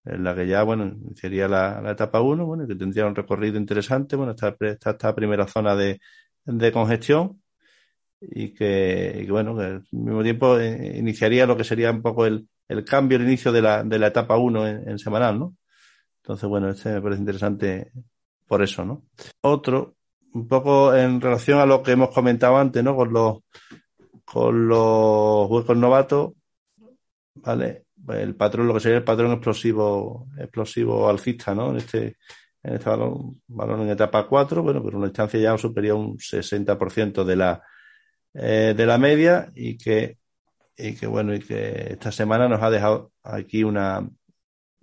[0.06, 3.58] En la que ya, bueno, sería la, la etapa 1, bueno, que tendría un recorrido
[3.58, 6.00] interesante, bueno, esta, esta, esta primera zona de,
[6.46, 7.42] de congestión
[8.22, 12.02] y que, y que, bueno, que al mismo tiempo eh, iniciaría lo que sería un
[12.02, 15.40] poco el, el cambio, el inicio de la, de la etapa 1 en, en, semanal,
[15.40, 15.56] ¿no?
[16.22, 17.92] Entonces, bueno, este me parece interesante
[18.48, 19.04] por eso, ¿no?
[19.42, 19.96] Otro,
[20.34, 22.96] un poco en relación a lo que hemos comentado antes, ¿no?
[22.96, 23.40] Con los,
[24.24, 26.34] con los huecos novatos,
[27.36, 27.85] ¿vale?
[28.10, 31.72] El patrón, lo que sería el patrón explosivo, explosivo alcista, ¿no?
[31.72, 32.18] En este,
[32.64, 36.18] en este balón, balón en etapa 4, bueno, pero una distancia ya superior a un
[36.18, 37.64] 60% de la,
[38.34, 40.18] eh, de la media y que,
[40.78, 44.08] y que, bueno, y que esta semana nos ha dejado aquí una,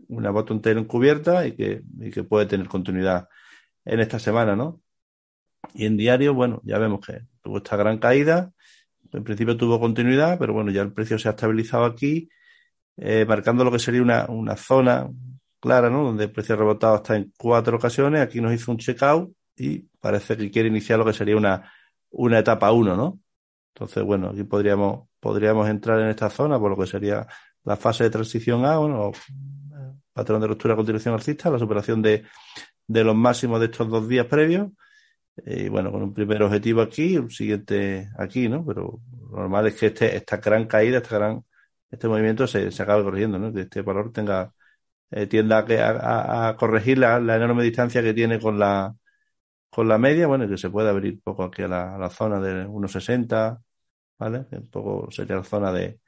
[0.09, 3.29] una tail encubierta y que, y que puede tener continuidad
[3.85, 4.81] en esta semana, ¿no?
[5.75, 8.53] Y en diario, bueno, ya vemos que tuvo esta gran caída.
[9.13, 12.29] En principio tuvo continuidad, pero bueno, ya el precio se ha estabilizado aquí
[12.97, 15.09] eh, marcando lo que sería una, una zona
[15.61, 16.05] clara, ¿no?
[16.05, 18.21] Donde el precio rebotado está en cuatro ocasiones.
[18.21, 21.73] Aquí nos hizo un checkout y parece que quiere iniciar lo que sería una,
[22.11, 23.21] una etapa uno, ¿no?
[23.75, 27.27] Entonces, bueno, aquí podríamos, podríamos entrar en esta zona por lo que sería
[27.65, 29.13] la fase de transición A, bueno,
[30.13, 32.25] patrón de ruptura a continuación alcista, la superación de,
[32.87, 34.69] de los máximos de estos dos días previos.
[35.47, 38.67] Y bueno, con un primer objetivo aquí, un siguiente aquí, ¿no?
[38.67, 41.43] Pero lo normal es que este, esta gran caída, esta gran
[41.93, 43.53] este movimiento se, se acabe corrigiendo, ¿no?
[43.53, 44.53] Que este valor tenga,
[45.11, 48.95] eh, tienda a, a, a corregir la, la, enorme distancia que tiene con la,
[49.71, 52.67] con la media, bueno, que se puede abrir un poco aquí a la, zona de
[52.67, 53.61] 1,60,
[54.19, 54.47] ¿vale?
[54.53, 56.01] Un poco sería la zona de,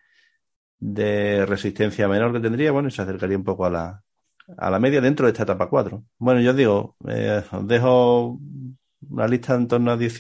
[0.78, 4.02] de resistencia menor que tendría, bueno, y se acercaría un poco a la,
[4.58, 6.04] a la media dentro de esta etapa 4.
[6.18, 8.38] Bueno, yo os digo, eh, os dejo
[9.10, 10.18] una lista en torno a 10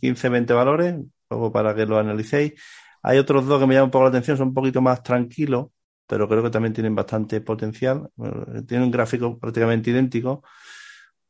[0.00, 0.96] 15, 20 valores,
[1.28, 2.54] poco para que lo analicéis.
[3.02, 5.68] Hay otros dos que me llaman un poco la atención, son un poquito más tranquilos,
[6.06, 8.10] pero creo que también tienen bastante potencial.
[8.66, 10.42] Tienen un gráfico prácticamente idéntico.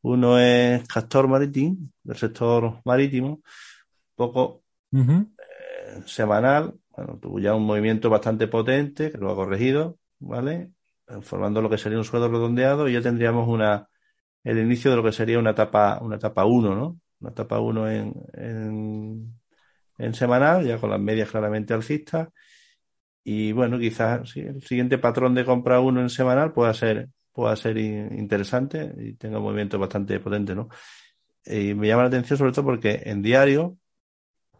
[0.01, 3.43] Uno es Castor Maritim, del sector marítimo, un
[4.15, 5.27] poco uh -huh.
[5.37, 6.75] eh, semanal.
[6.89, 10.71] Bueno, tuvo ya un movimiento bastante potente, que lo ha corregido, ¿vale?
[11.21, 13.87] Formando lo que sería un suelo redondeado y ya tendríamos una,
[14.43, 16.99] el inicio de lo que sería una etapa, una etapa 1, ¿no?
[17.19, 19.39] Una etapa 1 en, en
[19.97, 22.29] en semanal, ya con las medias claramente alcistas.
[23.23, 27.77] Y bueno, quizás el siguiente patrón de compra uno en semanal pueda ser, pueda ser
[27.77, 30.69] interesante y tenga un movimiento bastante potente, ¿no?
[31.45, 33.77] Y me llama la atención sobre todo porque en diario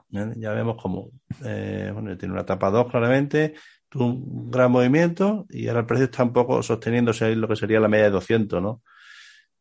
[0.09, 1.09] Ya vemos cómo,
[1.43, 3.55] eh, bueno, tiene una tapa 2 claramente,
[3.89, 7.55] tuvo un gran movimiento y ahora el precio está un poco sosteniéndose ahí lo que
[7.55, 8.83] sería la media de 200, ¿no?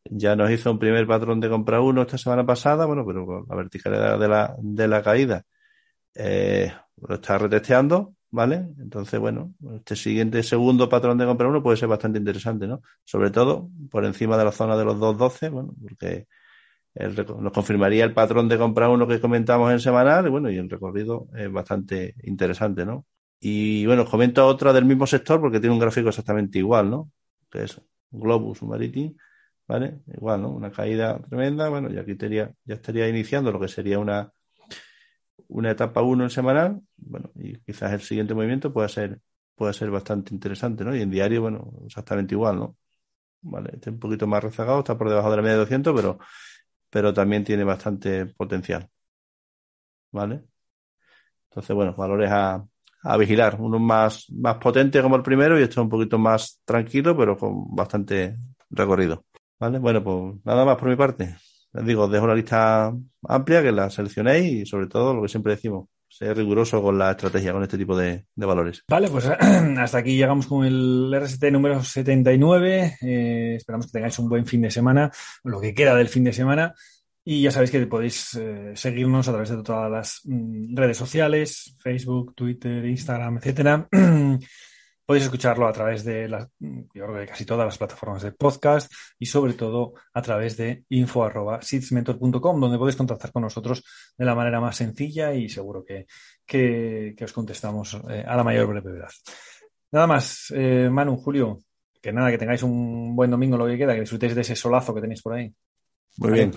[0.05, 3.45] Ya nos hizo un primer patrón de compra 1 esta semana pasada, bueno, pero con
[3.49, 5.43] la verticalidad de la, de la caída
[6.15, 8.55] eh, lo está retesteando, ¿vale?
[8.79, 12.81] Entonces, bueno, este siguiente segundo patrón de compra 1 puede ser bastante interesante, ¿no?
[13.03, 16.27] Sobre todo por encima de la zona de los 2.12, bueno, porque
[17.39, 20.69] nos confirmaría el patrón de compra 1 que comentamos en semanal y bueno, y el
[20.69, 23.05] recorrido es bastante interesante, ¿no?
[23.39, 27.11] Y bueno, comento otra del mismo sector porque tiene un gráfico exactamente igual, ¿no?
[27.51, 27.81] Que es
[28.11, 29.15] Globus Maritime,
[29.67, 29.99] ¿vale?
[30.07, 30.49] Igual, ¿no?
[30.51, 34.31] Una caída tremenda, bueno, y aquí ya estaría iniciando lo que sería una,
[35.47, 39.19] una etapa 1 en semanal, bueno, y quizás el siguiente movimiento pueda ser,
[39.55, 40.95] pueda ser bastante interesante, ¿no?
[40.95, 42.77] Y en diario, bueno, exactamente igual, ¿no?
[43.41, 46.19] Vale, está un poquito más rezagado, está por debajo de la media de 200, pero
[46.93, 48.87] pero también tiene bastante potencial.
[50.11, 50.43] ¿Vale?
[51.49, 52.65] Entonces, bueno, valores a,
[53.03, 53.57] a vigilar.
[53.59, 57.75] Uno más, más potente como el primero y esto un poquito más tranquilo, pero con
[57.75, 58.37] bastante
[58.69, 59.25] recorrido.
[59.59, 59.79] ¿Vale?
[59.79, 61.35] Bueno, pues nada más por mi parte.
[61.73, 62.93] Digo, dejo una lista
[63.27, 67.11] amplia que la seleccionéis y sobre todo lo que siempre decimos, ser riguroso con la
[67.11, 68.83] estrategia, con este tipo de, valores.
[68.87, 69.25] Vale, pues
[69.79, 72.97] hasta aquí llegamos con el RST número 79.
[73.01, 75.11] Eh, esperamos que tengáis un buen fin de semana,
[75.43, 76.75] lo que queda del fin de semana.
[77.25, 81.75] Y ya sabéis que podéis eh, seguirnos a través de todas las mm, redes sociales,
[81.79, 83.87] Facebook, Twitter, Instagram, etcétera.
[85.05, 88.91] Podéis escucharlo a través de las, yo creo que casi todas las plataformas de podcast
[89.19, 93.83] y sobre todo a través de info.sitsmentor.com, donde podéis contactar con nosotros
[94.17, 96.05] de la manera más sencilla y seguro que,
[96.45, 99.11] que, os contestamos eh, a la mayor brevedad.
[99.91, 101.59] Nada más, eh, Manu, Julio,
[102.01, 104.93] que nada, que tengáis un buen domingo lo que queda, que disfrutéis de ese solazo
[104.93, 105.53] que tenéis por ahí.
[106.17, 106.51] Muy bien.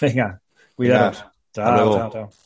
[0.00, 0.40] Venga,
[0.74, 1.24] cuidados.
[1.52, 2.45] Chao, chao, chao.